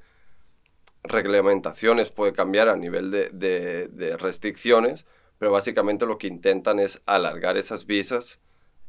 reglamentaciones 1.03 2.09
puede 2.09 2.33
cambiar 2.33 2.69
a 2.69 2.75
nivel 2.75 3.11
de, 3.11 4.17
restricciones, 4.19 5.05
pero 5.37 5.51
básicamente 5.51 6.05
lo 6.05 6.17
que 6.17 6.27
intentan 6.27 6.79
es 6.79 7.01
alargar 7.05 7.57
esas 7.57 7.85
visas. 7.85 8.41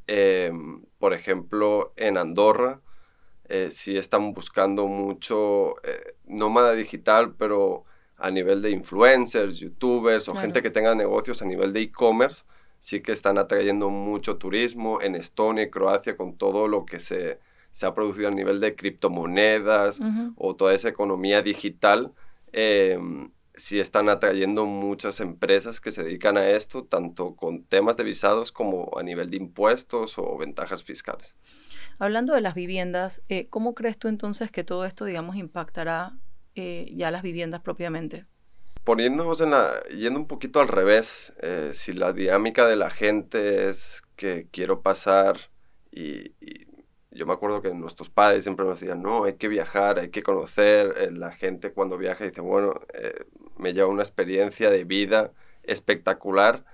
Em, 0.09 0.83
por 0.99 1.13
ejemplo, 1.13 1.93
en 1.97 2.17
Andorra, 2.17 2.81
eh, 3.45 3.69
sí 3.71 3.97
están 3.97 4.33
buscando 4.33 4.87
mucho 4.87 5.77
eh, 5.83 6.15
nómada 6.27 6.73
digital, 6.73 7.35
pero 7.39 7.85
a 8.17 8.31
nivel 8.31 8.63
de 8.63 8.71
influencers, 8.71 9.59
youtubers 9.59 10.29
o 10.29 10.35
gente 10.35 10.63
que 10.63 10.71
tenga 10.71 10.95
negocios 10.95 11.43
a 11.43 11.45
nivel 11.45 11.73
de 11.75 11.83
e-commerce, 11.83 12.45
sí 12.79 13.01
que 13.01 13.13
están 13.13 13.37
atrayendo 13.37 13.91
mucho 13.91 14.39
turismo 14.39 15.01
en 15.03 15.15
Estonia 15.15 15.65
y 15.65 15.71
Croacia 15.71 16.17
con 16.17 16.37
todo 16.37 16.69
lo 16.69 16.87
que 16.87 17.01
se, 17.01 17.39
se 17.71 17.87
ha 17.87 17.95
producido 17.95 18.29
a 18.29 18.33
nivel 18.33 18.61
de 18.61 18.75
criptomonedas 18.75 20.01
o 20.37 20.57
toda 20.57 20.73
esa 20.75 20.89
economía 20.89 21.43
digital, 21.43 22.13
em, 22.53 23.31
sí 23.59 23.81
están 23.81 24.09
atrayendo 24.09 24.67
muchas 24.67 25.21
empresas 25.21 25.81
que 25.81 25.91
se 25.93 26.05
dedican 26.05 26.39
a 26.39 26.49
esto, 26.51 26.85
tanto 26.85 27.35
con 27.35 27.65
temas 27.65 27.97
de 27.97 28.05
visados 28.05 28.53
como 28.53 28.97
a 28.99 29.03
nivel 29.03 29.31
de 29.31 29.37
impuestos 29.37 30.19
o 30.19 30.39
ventajas 30.39 30.85
fiscales. 30.85 31.37
Hablando 31.99 32.35
de 32.35 32.41
las 32.41 32.55
viviendas, 32.55 33.23
eh, 33.29 33.49
¿cómo 33.49 33.75
crees 33.75 33.99
tú 33.99 34.09
entonces 34.09 34.51
que 34.53 34.63
todo 34.63 34.85
esto, 34.85 35.05
digamos, 35.05 35.37
impactará 35.37 36.13
eh, 36.55 36.93
ya 36.95 37.11
las 37.11 37.23
viviendas 37.23 37.61
propiamente? 37.61 38.27
Poniéndonos 38.85 39.41
en 39.41 39.51
la, 39.51 39.83
yendo 39.89 40.21
un 40.21 40.29
poquito 40.29 40.61
al 40.61 40.69
revés, 40.69 41.35
eh, 41.43 41.71
si 41.73 41.93
la 41.93 42.13
dinámica 42.13 42.67
de 42.67 42.77
la 42.77 42.91
gente 42.91 43.69
es 43.69 44.03
que 44.17 44.47
quiero 44.51 44.81
pasar 44.81 45.37
y, 45.91 46.33
yo 47.11 47.27
me 47.27 47.33
acuerdo 47.33 47.63
que 47.63 47.75
nuestros 47.75 48.11
padres 48.11 48.45
siempre 48.45 48.65
nos 48.65 48.79
decían, 48.79 49.03
no, 49.03 49.25
hay 49.25 49.35
que 49.35 49.49
viajar, 49.49 49.99
hay 49.99 50.11
que 50.11 50.23
conocer, 50.23 51.11
la 51.13 51.33
gente 51.33 51.73
cuando 51.73 51.99
viaja 51.99 52.25
dice, 52.25 52.43
bueno, 52.43 52.81
me 53.59 53.73
lleva 53.73 53.89
una 53.89 54.03
experiencia 54.03 54.71
de 54.71 54.85
vida 54.85 55.33
espectacular, 55.63 56.65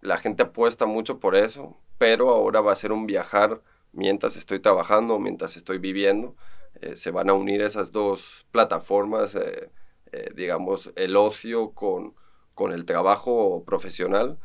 la 0.00 0.18
gente 0.18 0.44
apuesta 0.44 0.86
mucho 0.86 1.18
por 1.18 1.36
eso, 1.36 1.76
pero 1.98 2.30
ahora 2.30 2.60
va 2.60 2.72
a 2.72 2.76
ser 2.76 2.92
un 2.92 3.06
viajar 3.06 3.60
mientras 3.92 4.36
estoy 4.36 4.60
trabajando 4.60 5.18
mientras 5.18 5.56
estoy 5.56 5.78
viviendo. 5.78 6.36
Eh, 6.80 6.96
se 6.96 7.10
van 7.10 7.30
a 7.30 7.34
unir 7.34 7.62
esas 7.62 7.90
dos 7.90 8.46
plataformas, 8.50 9.34
eh, 9.34 9.70
eh, 10.12 10.30
digamos, 10.34 10.92
el 10.94 11.16
ocio 11.16 11.70
con, 11.70 12.14
con 12.54 12.72
el 12.72 12.84
trabajo 12.84 13.64
profesional. 13.64 14.38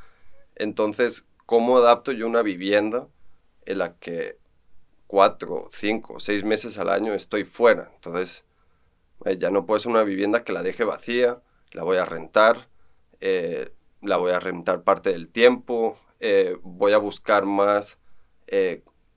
Entonces, 0.56 1.28
¿cómo 1.46 1.78
adapto 1.78 2.12
yo 2.14 2.26
una 2.26 2.42
vivienda 2.42 3.08
en 3.66 3.80
la 3.80 3.98
que 3.98 4.38
cuatro, 5.08 5.70
cinco, 5.74 6.20
seis 6.20 6.44
meses 6.44 6.78
al 6.78 6.90
año 6.90 7.14
estoy 7.14 7.44
fuera? 7.44 7.92
Entonces, 7.96 8.46
ya 9.38 9.52
no 9.52 9.66
puede 9.66 9.82
ser 9.82 9.92
una 9.92 10.04
vivienda 10.04 10.44
que 10.44 10.54
la 10.54 10.64
deje 10.64 10.84
vacía, 10.84 11.42
la 11.72 11.84
voy 11.84 11.98
a 11.98 12.06
rentar, 12.06 12.68
la 14.02 14.18
voy 14.18 14.32
a 14.32 14.40
rentar 14.40 14.84
parte 14.84 15.12
del 15.12 15.30
tiempo, 15.30 15.98
voy 16.64 16.94
a 16.94 16.98
buscar 16.98 17.46
más 17.46 18.00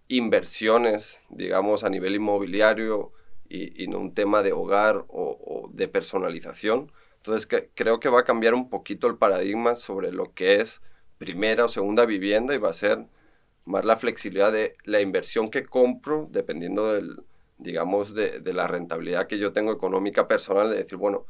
inversiones, 0.09 1.21
digamos, 1.31 1.85
a 1.85 1.91
nivel 1.91 2.15
inmobiliario 2.15 3.13
y, 3.49 3.87
no 3.89 3.99
un 3.99 4.15
tema 4.15 4.43
de 4.43 4.53
hogar 4.53 5.05
o, 5.09 5.71
de 5.73 5.89
personalización. 5.89 6.93
Entonces 7.17 7.49
creo 7.75 8.01
que 8.01 8.09
va 8.09 8.21
a 8.21 8.25
cambiar 8.25 8.55
un 8.55 8.69
poquito 8.69 9.07
el 9.07 9.17
paradigma 9.17 9.77
sobre 9.77 10.13
lo 10.13 10.35
que 10.35 10.61
es 10.61 10.83
primera 11.19 11.65
o 11.65 11.69
segunda 11.69 12.05
vivienda 12.05 12.55
y 12.55 12.59
va 12.59 12.71
a 12.71 12.75
ser 12.75 13.07
más 13.65 13.85
la 13.85 13.97
flexibilidad 13.97 14.53
de 14.53 14.77
la 14.85 15.01
inversión 15.01 15.51
que 15.51 15.65
compro 15.65 16.29
dependiendo 16.31 16.93
del, 16.93 17.25
digamos, 17.65 18.15
de, 18.15 18.41
la 18.53 18.69
rentabilidad 18.69 19.27
que 19.27 19.39
yo 19.39 19.53
tengo 19.53 19.73
económica 19.73 20.29
personal, 20.29 20.71
de 20.71 20.77
decir, 20.77 20.97
bueno, 20.99 21.27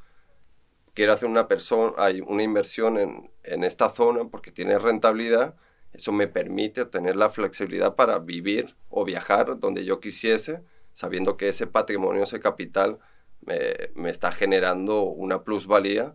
quiero 0.93 1.15
hacer 1.15 1.29
una, 1.29 1.49
persona, 1.49 1.95
hay 1.97 2.21
una 2.21 2.43
inversión 2.43 2.99
en, 2.99 3.31
en 3.43 3.65
esta 3.65 3.89
zona 3.89 4.29
porque 4.29 4.51
tiene 4.51 4.79
rentabilidad, 4.79 5.57
eso 5.93 6.13
me 6.13 6.29
permite 6.29 6.85
tener 6.85 7.17
la 7.17 7.31
flexibilidad 7.31 7.95
para 7.95 8.19
vivir 8.19 8.77
o 8.91 9.05
viajar 9.05 9.59
donde 9.59 9.85
yo 9.85 10.01
quisiese, 10.01 10.63
sabiendo 10.93 11.37
que 11.37 11.49
ese 11.49 11.67
patrimonio, 11.67 12.25
ese 12.25 12.41
capital, 12.41 12.99
me, 13.47 14.11
está 14.11 14.33
generando 14.33 15.03
una 15.03 15.45
plusvalía, 15.45 16.15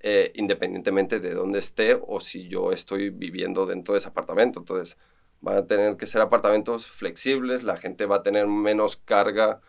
eh, 0.00 0.32
independientemente 0.34 1.20
de 1.20 1.34
dónde 1.34 1.58
esté 1.58 1.98
o 2.06 2.20
si 2.20 2.48
yo 2.48 2.72
estoy 2.72 3.10
viviendo 3.10 3.66
dentro 3.66 3.94
de 3.94 3.98
ese 3.98 4.08
apartamento. 4.08 4.58
Entonces, 4.58 4.98
van 5.44 5.58
a 5.58 5.66
tener 5.66 5.96
que 5.96 6.06
ser 6.06 6.22
apartamentos 6.22 6.86
flexibles, 6.86 7.62
la 7.64 7.76
gente 7.76 8.06
va 8.06 8.16
a 8.16 8.22
tener 8.22 8.46
menos 8.46 8.96
carga, 8.96 9.60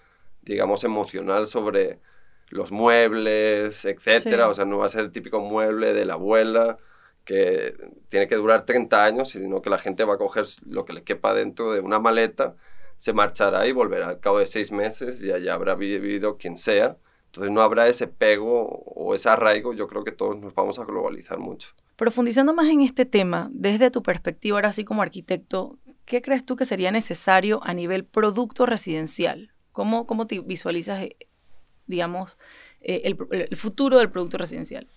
digamos, 0.42 0.84
emocional 0.86 1.48
sobre 1.48 2.00
los 2.50 2.72
muebles, 2.72 3.86
etcétera. 3.86 4.50
O 4.50 4.54
sea, 4.54 4.66
no 4.66 4.78
va 4.78 4.86
a 4.86 4.90
ser 4.90 5.02
el 5.02 5.12
típico 5.12 5.42
mueble 5.42 5.94
de 5.94 6.06
la 6.06 6.14
abuela 6.14 6.78
que 7.26 7.76
tiene 8.10 8.28
que 8.28 8.36
durar 8.36 8.66
30 8.66 9.04
años, 9.04 9.30
sino 9.30 9.62
que 9.62 9.70
la 9.70 9.80
gente 9.80 10.06
va 10.06 10.14
a 10.16 10.18
coger 10.18 10.46
lo 10.66 10.86
que 10.86 10.94
le 10.94 11.04
quepa 11.04 11.34
dentro 11.34 11.74
de 11.74 11.82
una 11.82 12.00
maleta, 12.00 12.56
se 12.98 13.14
marchará 13.14 13.68
y 13.68 13.74
volverá 13.74 14.08
al 14.08 14.20
cabo 14.20 14.40
de 14.40 14.48
seis 14.48 14.72
meses 14.72 15.22
y 15.24 15.32
allá 15.32 15.56
habrá 15.56 15.76
vivido 15.76 16.38
quien 16.38 16.58
sea. 16.58 16.98
Entonces 17.36 17.54
no 17.54 17.62
habrá 17.62 17.90
ese 17.90 18.08
pego 18.08 18.64
o 18.64 19.14
ese 19.14 19.28
arraigo, 19.28 19.74
yo 19.74 19.88
creo 19.88 20.06
que 20.06 20.14
todos 20.14 20.40
nos 20.40 20.56
vamos 20.56 20.80
a 20.80 20.86
globalizar 20.86 21.38
mucho. 21.38 21.70
Profundizando 21.98 22.54
más 22.54 22.70
en 22.70 22.80
este 22.80 23.04
tema, 23.04 23.50
desde 23.52 23.92
tu 23.92 24.02
perspectiva 24.04 24.56
ahora 24.58 24.72
sí 24.72 24.86
como 24.86 25.02
arquitecto, 25.02 25.78
¿qué 26.06 26.22
crees 26.22 26.46
tú 26.46 26.56
que 26.56 26.64
sería 26.64 26.92
necesario 26.92 27.60
a 27.64 27.74
nivel 27.74 28.06
producto 28.06 28.66
residencial? 28.66 29.52
¿Cómo, 29.74 30.08
cómo 30.08 30.28
te 30.28 30.40
visualizas, 30.40 31.02
eh, 31.02 31.18
digamos, 31.88 32.38
eh, 32.80 33.02
el, 33.04 33.18
el 33.32 33.58
futuro 33.58 33.98
del 33.98 34.10
producto 34.10 34.38
residencial? 34.38 34.88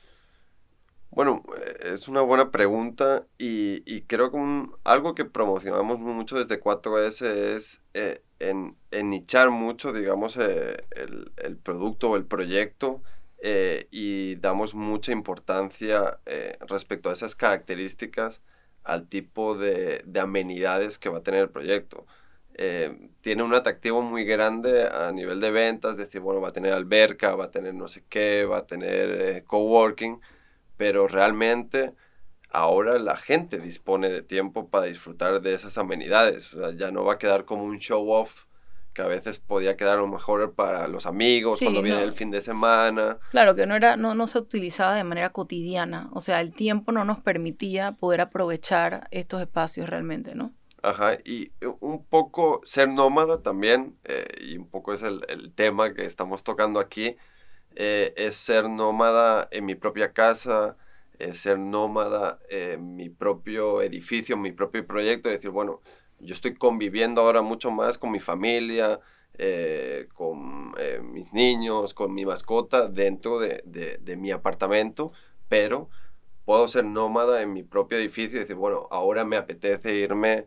Bueno, 1.18 1.42
eh, 1.56 1.94
es 1.94 2.06
una 2.06 2.20
buena 2.20 2.52
pregunta 2.52 3.26
y, 3.38 4.02
creo 4.02 4.30
que 4.30 4.38
algo 4.84 5.16
que 5.16 5.24
promocionamos 5.24 5.98
mucho 5.98 6.38
desde 6.38 6.60
4S 6.60 7.26
es 7.56 7.82
eh, 7.92 8.22
en, 8.38 8.76
nichar 8.92 9.50
mucho, 9.50 9.92
digamos, 9.92 10.36
eh, 10.36 10.84
el, 10.94 11.56
producto 11.56 12.10
o 12.10 12.16
el 12.16 12.24
proyecto 12.24 13.02
y 13.42 14.36
damos 14.36 14.74
mucha 14.74 15.10
importancia 15.10 16.20
respecto 16.60 17.10
a 17.10 17.14
esas 17.14 17.34
características 17.34 18.40
al 18.84 19.08
tipo 19.08 19.56
de, 19.56 20.02
de, 20.06 20.20
amenidades 20.20 21.00
que 21.00 21.08
va 21.08 21.18
a 21.18 21.22
tener 21.24 21.40
el 21.42 21.50
proyecto. 21.50 22.06
tiene 23.22 23.42
un 23.42 23.54
atractivo 23.54 24.02
muy 24.02 24.24
grande 24.24 24.86
a 24.86 25.10
nivel 25.10 25.40
de 25.40 25.50
ventas, 25.50 25.96
decir, 25.96 26.20
bueno, 26.20 26.40
va 26.40 26.50
a 26.50 26.52
tener 26.52 26.72
alberca, 26.72 27.34
va 27.34 27.46
a 27.46 27.50
tener 27.50 27.74
no 27.74 27.88
sé 27.88 28.04
qué, 28.08 28.44
va 28.44 28.58
a 28.58 28.66
tener 28.68 29.42
coworking, 29.44 30.20
pero 30.78 31.06
realmente 31.08 31.92
ahora 32.50 32.98
la 32.98 33.16
gente 33.16 33.58
dispone 33.58 34.08
de 34.08 34.22
tiempo 34.22 34.70
para 34.70 34.86
disfrutar 34.86 35.42
de 35.42 35.52
esas 35.52 35.76
amenidades. 35.76 36.54
O 36.54 36.60
sea, 36.60 36.74
ya 36.74 36.90
no 36.90 37.04
va 37.04 37.14
a 37.14 37.18
quedar 37.18 37.44
como 37.44 37.64
un 37.64 37.78
show 37.78 38.10
off 38.10 38.44
que 38.94 39.02
a 39.02 39.06
veces 39.06 39.38
podía 39.38 39.76
quedar 39.76 39.98
a 39.98 40.00
lo 40.00 40.06
mejor 40.06 40.54
para 40.54 40.88
los 40.88 41.06
amigos 41.06 41.60
cuando 41.60 41.82
viene 41.82 42.02
el 42.02 42.14
fin 42.14 42.30
de 42.30 42.40
semana. 42.40 43.18
Claro, 43.30 43.54
que 43.54 43.66
no, 43.66 43.76
era, 43.76 43.96
no, 43.96 44.14
no 44.14 44.26
se 44.26 44.38
utilizaba 44.38 44.94
de 44.94 45.04
manera 45.04 45.30
cotidiana. 45.30 46.08
O 46.12 46.20
sea, 46.20 46.40
el 46.40 46.52
tiempo 46.52 46.90
no 46.90 47.04
nos 47.04 47.20
permitía 47.20 47.92
poder 47.92 48.22
aprovechar 48.22 49.06
estos 49.10 49.40
espacios 49.40 49.88
realmente, 49.88 50.34
¿no? 50.34 50.52
Ajá, 50.82 51.18
y 51.24 51.52
un 51.80 52.04
poco 52.04 52.60
ser 52.64 52.88
nómada 52.88 53.42
también, 53.42 53.96
eh, 54.04 54.26
y 54.40 54.56
un 54.56 54.68
poco 54.68 54.94
es 54.94 55.02
el, 55.02 55.20
el 55.28 55.52
tema 55.52 55.92
que 55.92 56.04
estamos 56.04 56.44
tocando 56.44 56.78
aquí, 56.78 57.16
eh, 57.74 58.12
es 58.16 58.36
ser 58.36 58.68
nómada 58.68 59.48
en 59.50 59.64
mi 59.64 59.74
propia 59.74 60.12
casa, 60.12 60.76
es 61.18 61.38
ser 61.38 61.58
nómada 61.58 62.38
en 62.48 62.96
mi 62.96 63.08
propio 63.08 63.82
edificio, 63.82 64.36
en 64.36 64.42
mi 64.42 64.52
propio 64.52 64.86
proyecto, 64.86 65.28
decir, 65.28 65.50
bueno, 65.50 65.82
yo 66.20 66.34
estoy 66.34 66.54
conviviendo 66.54 67.20
ahora 67.20 67.42
mucho 67.42 67.70
más 67.70 67.98
con 67.98 68.10
mi 68.10 68.20
familia, 68.20 69.00
eh, 69.34 70.08
con 70.14 70.74
eh, 70.78 71.00
mis 71.02 71.32
niños, 71.32 71.94
con 71.94 72.12
mi 72.14 72.26
mascota 72.26 72.88
dentro 72.88 73.38
de, 73.38 73.62
de, 73.64 74.16
mi 74.16 74.32
apartamento, 74.32 75.12
pero 75.48 75.88
puedo 76.44 76.66
ser 76.68 76.84
nómada 76.84 77.42
en 77.42 77.52
mi 77.52 77.62
propio 77.62 77.98
edificio 77.98 78.38
y 78.38 78.40
decir, 78.40 78.56
bueno, 78.56 78.88
ahora 78.90 79.24
me 79.24 79.36
apetece 79.36 79.94
irme 79.94 80.46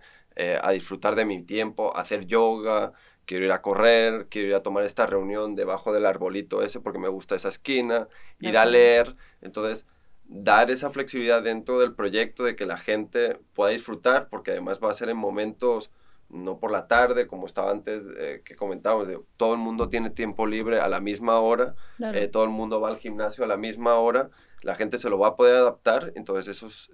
a 0.62 0.72
disfrutar 0.72 1.16
de 1.16 1.26
mi 1.26 1.44
tiempo, 1.44 1.96
hacer 1.96 2.26
yoga, 2.26 2.94
quiero 3.32 3.46
ir 3.46 3.54
a 3.54 3.62
correr, 3.62 4.28
quiero 4.30 4.50
ir 4.50 4.56
a 4.56 4.62
tomar 4.62 4.84
esta 4.84 5.06
reunión 5.06 5.56
debajo 5.56 5.94
del 5.94 6.06
arbolito 6.06 6.64
ese 6.64 6.82
porque 6.82 7.00
me 7.00 7.08
gusta 7.08 7.34
esa 7.34 7.48
esquina, 7.48 8.10
ir 8.42 8.58
a 8.58 8.66
leer. 8.66 9.16
Entonces, 9.40 9.88
dar 10.26 10.70
esa 10.70 10.90
flexibilidad 10.90 11.42
dentro 11.42 11.80
del 11.80 11.94
proyecto 11.94 12.44
de 12.44 12.58
que 12.58 12.66
la 12.66 12.76
gente 12.76 13.40
pueda 13.54 13.72
disfrutar, 13.72 14.28
porque 14.28 14.52
además 14.52 14.82
va 14.84 14.90
a 14.90 14.94
ser 14.94 15.08
en 15.08 15.16
momentos, 15.16 15.92
no 16.28 16.60
por 16.60 16.72
la 16.72 16.90
tarde, 16.90 17.26
como 17.26 17.46
estaba 17.46 17.72
antes 17.72 18.04
eh, 18.18 18.42
que 18.44 18.58
comentábamos, 18.58 19.08
de 19.08 19.18
todo 19.38 19.54
el 19.54 19.60
mundo 19.60 19.88
tiene 19.88 20.10
tiempo 20.10 20.46
libre 20.46 20.82
a 20.82 20.90
la 20.90 21.00
misma 21.00 21.40
hora, 21.40 21.74
eh, 22.14 22.28
todo 22.28 22.44
el 22.44 22.50
mundo 22.50 22.82
va 22.82 22.90
al 22.90 22.98
gimnasio 22.98 23.46
a 23.46 23.48
la 23.48 23.56
misma 23.56 23.96
hora, 23.96 24.30
la 24.62 24.76
gente 24.76 24.98
se 24.98 25.10
lo 25.10 25.18
va 25.18 25.30
a 25.30 25.36
poder 25.38 25.56
adaptar, 25.56 26.12
entonces 26.16 26.50
esos, 26.50 26.92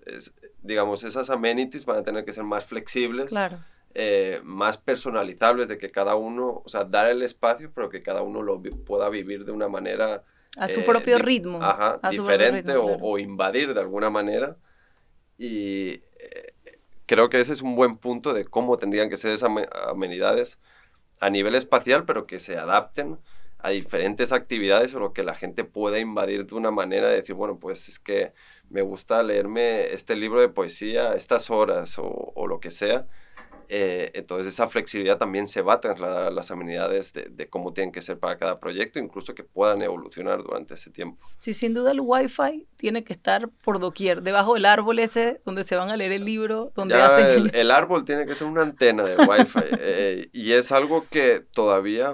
digamos, 0.61 1.03
esas 1.03 1.31
amenities 1.31 1.87
van 1.87 1.97
a 1.97 2.03
tener 2.03 2.25
que 2.25 2.33
ser 2.33 2.43
más 2.43 2.63
flexibles. 2.63 3.31
Claro 3.31 3.57
eh, 3.93 4.41
más 4.43 4.77
personalizables, 4.77 5.67
de 5.67 5.77
que 5.77 5.89
cada 5.89 6.15
uno, 6.15 6.61
o 6.63 6.69
sea, 6.69 6.83
dar 6.83 7.07
el 7.07 7.23
espacio, 7.23 7.71
pero 7.73 7.89
que 7.89 8.03
cada 8.03 8.21
uno 8.21 8.41
lo 8.41 8.61
pueda 8.61 9.09
vivir 9.09 9.45
de 9.45 9.51
una 9.51 9.67
manera... 9.67 10.23
A 10.57 10.67
su 10.67 10.83
propio 10.83 11.17
ritmo. 11.19 11.59
Ajá, 11.61 11.99
diferente 12.09 12.75
o, 12.75 13.17
invadir 13.19 13.73
de 13.73 13.79
alguna 13.79 14.09
manera. 14.09 14.57
Y 15.37 16.01
eh, 16.19 16.53
creo 17.05 17.29
que 17.29 17.39
ese 17.39 17.53
es 17.53 17.61
un 17.61 17.75
buen 17.75 17.97
punto 17.97 18.33
de 18.33 18.45
cómo 18.45 18.77
tendrían 18.77 19.09
que 19.09 19.17
ser 19.17 19.33
esas 19.33 19.51
amenidades 19.87 20.59
a 21.19 21.29
nivel 21.29 21.55
espacial, 21.55 22.05
pero 22.05 22.27
que 22.27 22.39
se 22.39 22.57
adapten 22.57 23.19
a 23.59 23.69
diferentes 23.69 24.31
actividades 24.31 24.93
o 24.93 24.99
lo 24.99 25.13
que 25.13 25.23
la 25.23 25.33
gente 25.33 25.63
pueda 25.63 25.99
invadir 25.99 26.45
de 26.45 26.55
una 26.55 26.69
manera 26.69 27.07
de 27.07 27.15
decir, 27.15 27.35
bueno, 27.35 27.57
pues 27.59 27.89
es 27.89 27.99
que 27.99 28.33
me 28.69 28.81
gusta 28.81 29.23
leerme 29.23 29.91
este 29.93 30.15
libro 30.15 30.41
de 30.41 30.49
poesía 30.49 31.11
a 31.11 31.15
estas 31.15 31.49
horas 31.49 31.97
o, 31.97 32.05
o 32.35 32.47
lo 32.47 32.59
que 32.59 32.71
sea 32.71 33.07
Eh, 33.69 34.11
entonces 34.13 34.53
esa 34.53 34.67
flexibilidad 34.67 35.17
también 35.17 35.47
se 35.47 35.61
va 35.61 35.73
a 35.73 35.79
trasladar 35.79 36.27
a 36.27 36.31
las 36.31 36.51
amenidades 36.51 37.13
de, 37.13 37.27
de, 37.29 37.49
cómo 37.49 37.73
tienen 37.73 37.91
que 37.91 38.01
ser 38.01 38.17
para 38.17 38.37
cada 38.37 38.59
proyecto, 38.59 38.99
incluso 38.99 39.35
que 39.35 39.43
puedan 39.43 39.81
evolucionar 39.81 40.41
durante 40.41 40.75
ese 40.75 40.89
tiempo. 40.89 41.27
Sí, 41.37 41.53
sin 41.53 41.73
duda 41.73 41.91
el 41.91 41.99
Wi-Fi 42.01 42.67
tiene 42.77 43.03
que 43.03 43.13
estar 43.13 43.49
por 43.49 43.79
doquier, 43.79 44.21
debajo 44.21 44.53
del 44.53 44.65
árbol 44.65 44.99
ese 44.99 45.41
donde 45.45 45.63
se 45.63 45.75
van 45.75 45.89
a 45.89 45.97
leer 45.97 46.13
el 46.13 46.25
libro, 46.25 46.71
donde 46.75 46.95
hacen 46.95 47.27
el, 47.27 47.55
el... 47.55 47.71
árbol 47.71 48.05
tiene 48.05 48.25
que 48.25 48.35
ser 48.35 48.47
una 48.47 48.61
antena 48.61 49.03
de 49.03 49.17
Wi-Fi 49.17 49.59
eh, 49.79 50.29
y 50.31 50.53
es 50.53 50.71
algo 50.71 51.03
que 51.09 51.41
todavía 51.51 52.13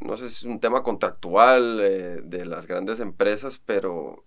no 0.00 0.16
sé 0.16 0.30
si 0.30 0.36
es 0.36 0.42
un 0.44 0.60
tema 0.60 0.82
contractual 0.82 1.80
eh, 1.80 2.20
de 2.22 2.46
las 2.46 2.66
grandes 2.66 3.00
empresas, 3.00 3.58
pero 3.58 4.24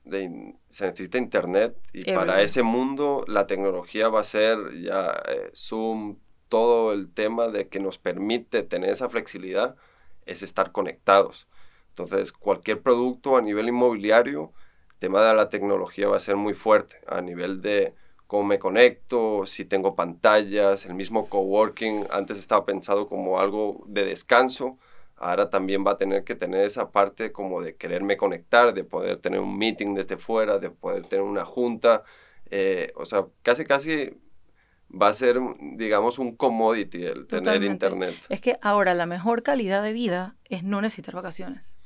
se 0.70 0.86
necesita 0.86 1.18
internet 1.18 1.78
y 1.94 2.12
para 2.12 2.42
ese 2.42 2.64
mundo 2.64 3.24
la 3.28 3.48
tecnología 3.48 4.10
va 4.10 4.22
a 4.22 4.26
ser 4.26 4.58
ya 4.82 5.22
eh, 5.28 5.52
Zoom, 5.56 6.18
todo 6.50 6.92
el 6.92 7.14
tema 7.14 7.48
de 7.48 7.70
que 7.70 7.80
nos 7.80 7.98
permite 7.98 8.64
tener 8.64 8.90
esa 8.90 9.10
flexibilidad 9.10 9.76
es 10.26 10.44
estar 10.44 10.72
conectados. 10.72 11.48
Entonces, 11.90 12.32
cualquier 12.32 12.82
producto 12.82 13.38
a 13.38 13.42
nivel 13.42 13.70
inmobiliario, 13.70 14.52
el 14.92 15.00
tema 15.00 15.24
de 15.24 15.34
la 15.34 15.50
tecnología 15.50 16.08
va 16.08 16.18
a 16.18 16.22
ser 16.22 16.36
muy 16.36 16.54
fuerte 16.54 16.98
a 17.08 17.22
nivel 17.22 17.62
de 17.62 17.96
cómo 18.28 18.44
me 18.44 18.60
conecto, 18.60 19.46
si 19.46 19.66
tengo 19.66 19.96
pantallas, 19.96 20.86
el 20.86 20.94
mismo 20.94 21.28
coworking, 21.28 22.08
antes 22.12 22.38
estaba 22.38 22.66
pensado 22.66 23.10
como 23.10 23.40
algo 23.40 23.84
de 23.88 24.06
descanso, 24.06 24.78
ahora 25.22 25.50
también 25.50 25.86
va 25.86 25.92
a 25.92 25.98
tener 25.98 26.24
que 26.24 26.36
tener 26.36 26.66
esa 26.66 26.92
parte 26.92 27.32
como 27.32 27.62
de 27.62 27.76
quererme 27.76 28.18
conectar, 28.18 28.74
de 28.74 28.84
poder 28.84 29.18
tener 29.18 29.40
un 29.40 29.58
meeting 29.58 29.94
desde 29.94 30.18
fuera, 30.18 30.58
de 30.58 30.72
poder 30.72 31.06
tener 31.06 31.24
una 31.24 31.46
junta, 31.46 32.04
eh, 32.50 32.92
o 32.96 33.06
sea, 33.06 33.28
casi 33.44 33.64
casi 33.64 34.18
va 34.92 35.08
a 35.08 35.14
ser, 35.14 35.40
digamos, 35.76 36.20
un 36.20 36.36
commodity 36.36 37.06
el 37.06 37.28
tener 37.28 37.64
internet. 37.64 38.16
Es 38.30 38.42
que 38.42 38.58
ahora 38.62 38.94
la 38.94 39.06
mejor 39.06 39.44
calidad 39.44 39.84
de 39.84 39.94
vida 39.94 40.36
es 40.50 40.64
no 40.64 40.82
necesitar 40.82 41.16
vacaciones. 41.16 41.78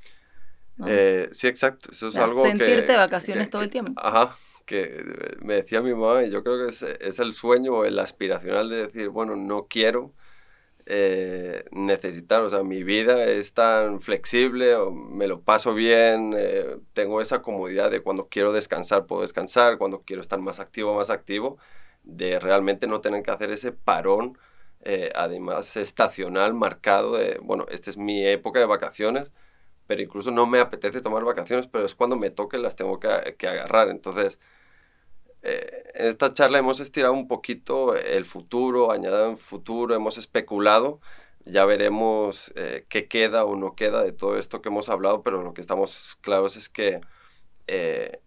Eh, 0.87 1.29
sí, 1.31 1.47
exacto. 1.47 1.91
Eso 1.91 2.07
es 2.07 2.17
algo 2.17 2.45
sentirte 2.45 2.91
de 2.91 2.97
vacaciones 2.97 3.49
todo 3.49 3.61
el 3.61 3.69
tiempo. 3.69 3.93
Ajá, 3.97 4.35
que 4.65 5.03
me 5.41 5.55
decía 5.55 5.81
mi 5.81 5.93
mamá, 5.93 6.23
y 6.23 6.31
yo 6.31 6.43
creo 6.43 6.57
que 6.57 6.69
es, 6.69 6.81
es 6.81 7.19
el 7.19 7.33
sueño 7.33 7.73
o 7.73 7.85
el 7.85 7.99
aspiracional 7.99 8.69
de 8.69 8.87
decir, 8.87 9.09
bueno, 9.09 9.35
no 9.35 9.67
quiero 9.67 10.13
eh, 10.87 11.65
necesitar, 11.71 12.43
o 12.43 12.49
sea, 12.49 12.63
mi 12.63 12.83
vida 12.83 13.25
es 13.25 13.53
tan 13.53 14.01
flexible, 14.01 14.75
me 14.91 15.27
lo 15.27 15.41
paso 15.41 15.73
bien, 15.73 16.33
eh, 16.37 16.77
tengo 16.93 17.21
esa 17.21 17.41
comodidad 17.41 17.89
de 17.91 18.01
cuando 18.01 18.27
quiero 18.29 18.53
descansar, 18.53 19.07
puedo 19.07 19.21
descansar, 19.23 19.77
cuando 19.79 20.03
quiero 20.03 20.21
estar 20.21 20.39
más 20.39 20.59
activo, 20.59 20.95
más 20.95 21.09
activo, 21.09 21.57
de 22.03 22.39
realmente 22.39 22.87
no 22.87 23.01
tener 23.01 23.23
que 23.23 23.31
hacer 23.31 23.51
ese 23.51 23.71
parón, 23.71 24.37
eh, 24.81 25.11
además 25.15 25.75
estacional, 25.77 26.53
marcado 26.53 27.17
de, 27.17 27.39
bueno, 27.41 27.65
esta 27.71 27.89
es 27.89 27.97
mi 27.97 28.25
época 28.27 28.59
de 28.59 28.65
vacaciones, 28.67 29.31
pero 29.87 30.01
incluso 30.01 30.31
no 30.31 30.45
me 30.47 30.59
apetece 30.59 31.01
tomar 31.01 31.23
vacaciones, 31.23 31.67
pero 31.67 31.85
es 31.85 31.95
cuando 31.95 32.15
me 32.15 32.29
toque 32.31 32.57
las 32.59 32.75
tengo 32.75 32.99
que, 32.99 33.35
que 33.37 33.47
agarrar, 33.47 33.89
entonces 33.89 34.39
eh, 35.47 35.83
en 35.93 36.07
esta 36.07 36.33
charla 36.33 36.57
hemos 36.57 36.79
estirado 36.79 37.13
un 37.13 37.27
poquito 37.27 37.95
el 37.95 38.25
futuro, 38.25 38.91
añadido 38.91 39.29
en 39.29 39.37
futuro, 39.37 39.93
hemos 39.93 40.17
especulado. 40.17 40.99
Ya 41.45 41.65
veremos 41.65 42.51
eh, 42.55 42.87
qué 42.89 43.07
queda 43.07 43.45
o 43.45 43.55
no 43.55 43.75
queda 43.75 44.03
de 44.03 44.11
todo 44.11 44.37
esto 44.37 44.63
que 44.63 44.69
hemos 44.69 44.89
hablado, 44.89 45.21
pero 45.21 45.43
lo 45.43 45.53
que 45.53 45.61
estamos 45.61 46.17
claros 46.21 46.57
es 46.57 46.67
que 46.67 46.99
eh, 47.67 48.21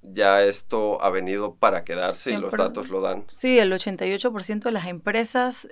ya 0.00 0.42
esto 0.44 1.02
ha 1.02 1.10
venido 1.10 1.56
para 1.56 1.84
quedarse 1.84 2.32
y 2.32 2.38
los 2.38 2.52
datos 2.52 2.88
lo 2.88 3.02
dan. 3.02 3.26
Sí, 3.32 3.58
el 3.58 3.70
88% 3.70 4.60
de 4.60 4.70
las 4.70 4.86
empresas, 4.86 5.68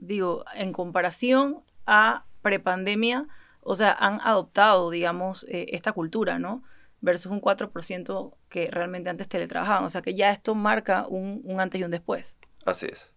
digo, 0.00 0.46
en 0.54 0.72
comparación 0.72 1.62
a 1.84 2.24
prepandemia, 2.40 3.28
o 3.60 3.74
sea, 3.74 3.92
han 3.92 4.22
adoptado, 4.22 4.88
digamos, 4.88 5.44
esta 5.50 5.92
cultura, 5.92 6.38
¿no? 6.38 6.62
Versus 7.04 7.30
un 7.30 7.40
4% 7.40 8.34
que 8.48 8.68
realmente 8.70 9.10
antes 9.10 9.28
teletrabajaban. 9.28 9.84
O 9.84 9.88
sea 9.88 10.02
que 10.02 10.14
ya 10.14 10.30
esto 10.30 10.54
marca 10.54 11.06
un, 11.06 11.44
antes 11.58 11.80
y 11.80 11.84
un 11.84 11.90
después. 11.90 12.36
Así 12.64 12.86
es. 12.90 13.12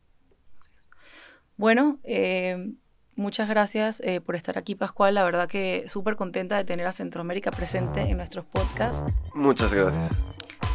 Bueno, 1.55 1.99
eh, 2.03 2.73
muchas 3.15 3.49
gracias 3.49 4.01
eh, 4.01 4.21
por 4.21 4.35
estar 4.35 4.57
aquí, 4.57 4.75
Pascual. 4.75 5.15
La 5.15 5.23
verdad 5.23 5.47
que 5.47 5.85
súper 5.87 6.15
contenta 6.15 6.57
de 6.57 6.65
tener 6.65 6.85
a 6.85 6.91
Centroamérica 6.91 7.49
presente 7.49 8.01
en 8.01 8.17
nuestros 8.17 8.45
podcasts. 8.45 9.11
Muchas 9.33 9.73
gracias. 9.73 10.11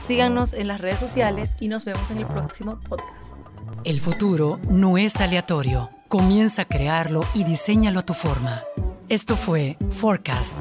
Síganos 0.05 0.53
en 0.55 0.67
las 0.67 0.81
redes 0.81 0.99
sociales 0.99 1.51
y 1.61 1.69
nos 1.69 1.85
vemos 1.85 2.11
en 2.11 2.19
el 2.19 2.27
próximo 2.27 2.81
podcast. 2.81 3.37
El 3.85 4.01
futuro 4.01 4.59
no 4.69 4.99
es 4.99 5.17
aleatorio. 5.17 5.91
Comienza 6.09 6.63
a 6.63 6.65
crearlo 6.65 7.21
y 7.35 7.45
diseñalo 7.45 8.01
a 8.01 8.05
tu 8.05 8.15
forma. 8.15 8.65
Esto 9.09 9.37
fue 9.37 9.77
Forecast 9.91 10.55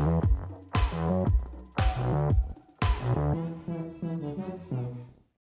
Thank 1.78 3.36
you. 3.36 3.51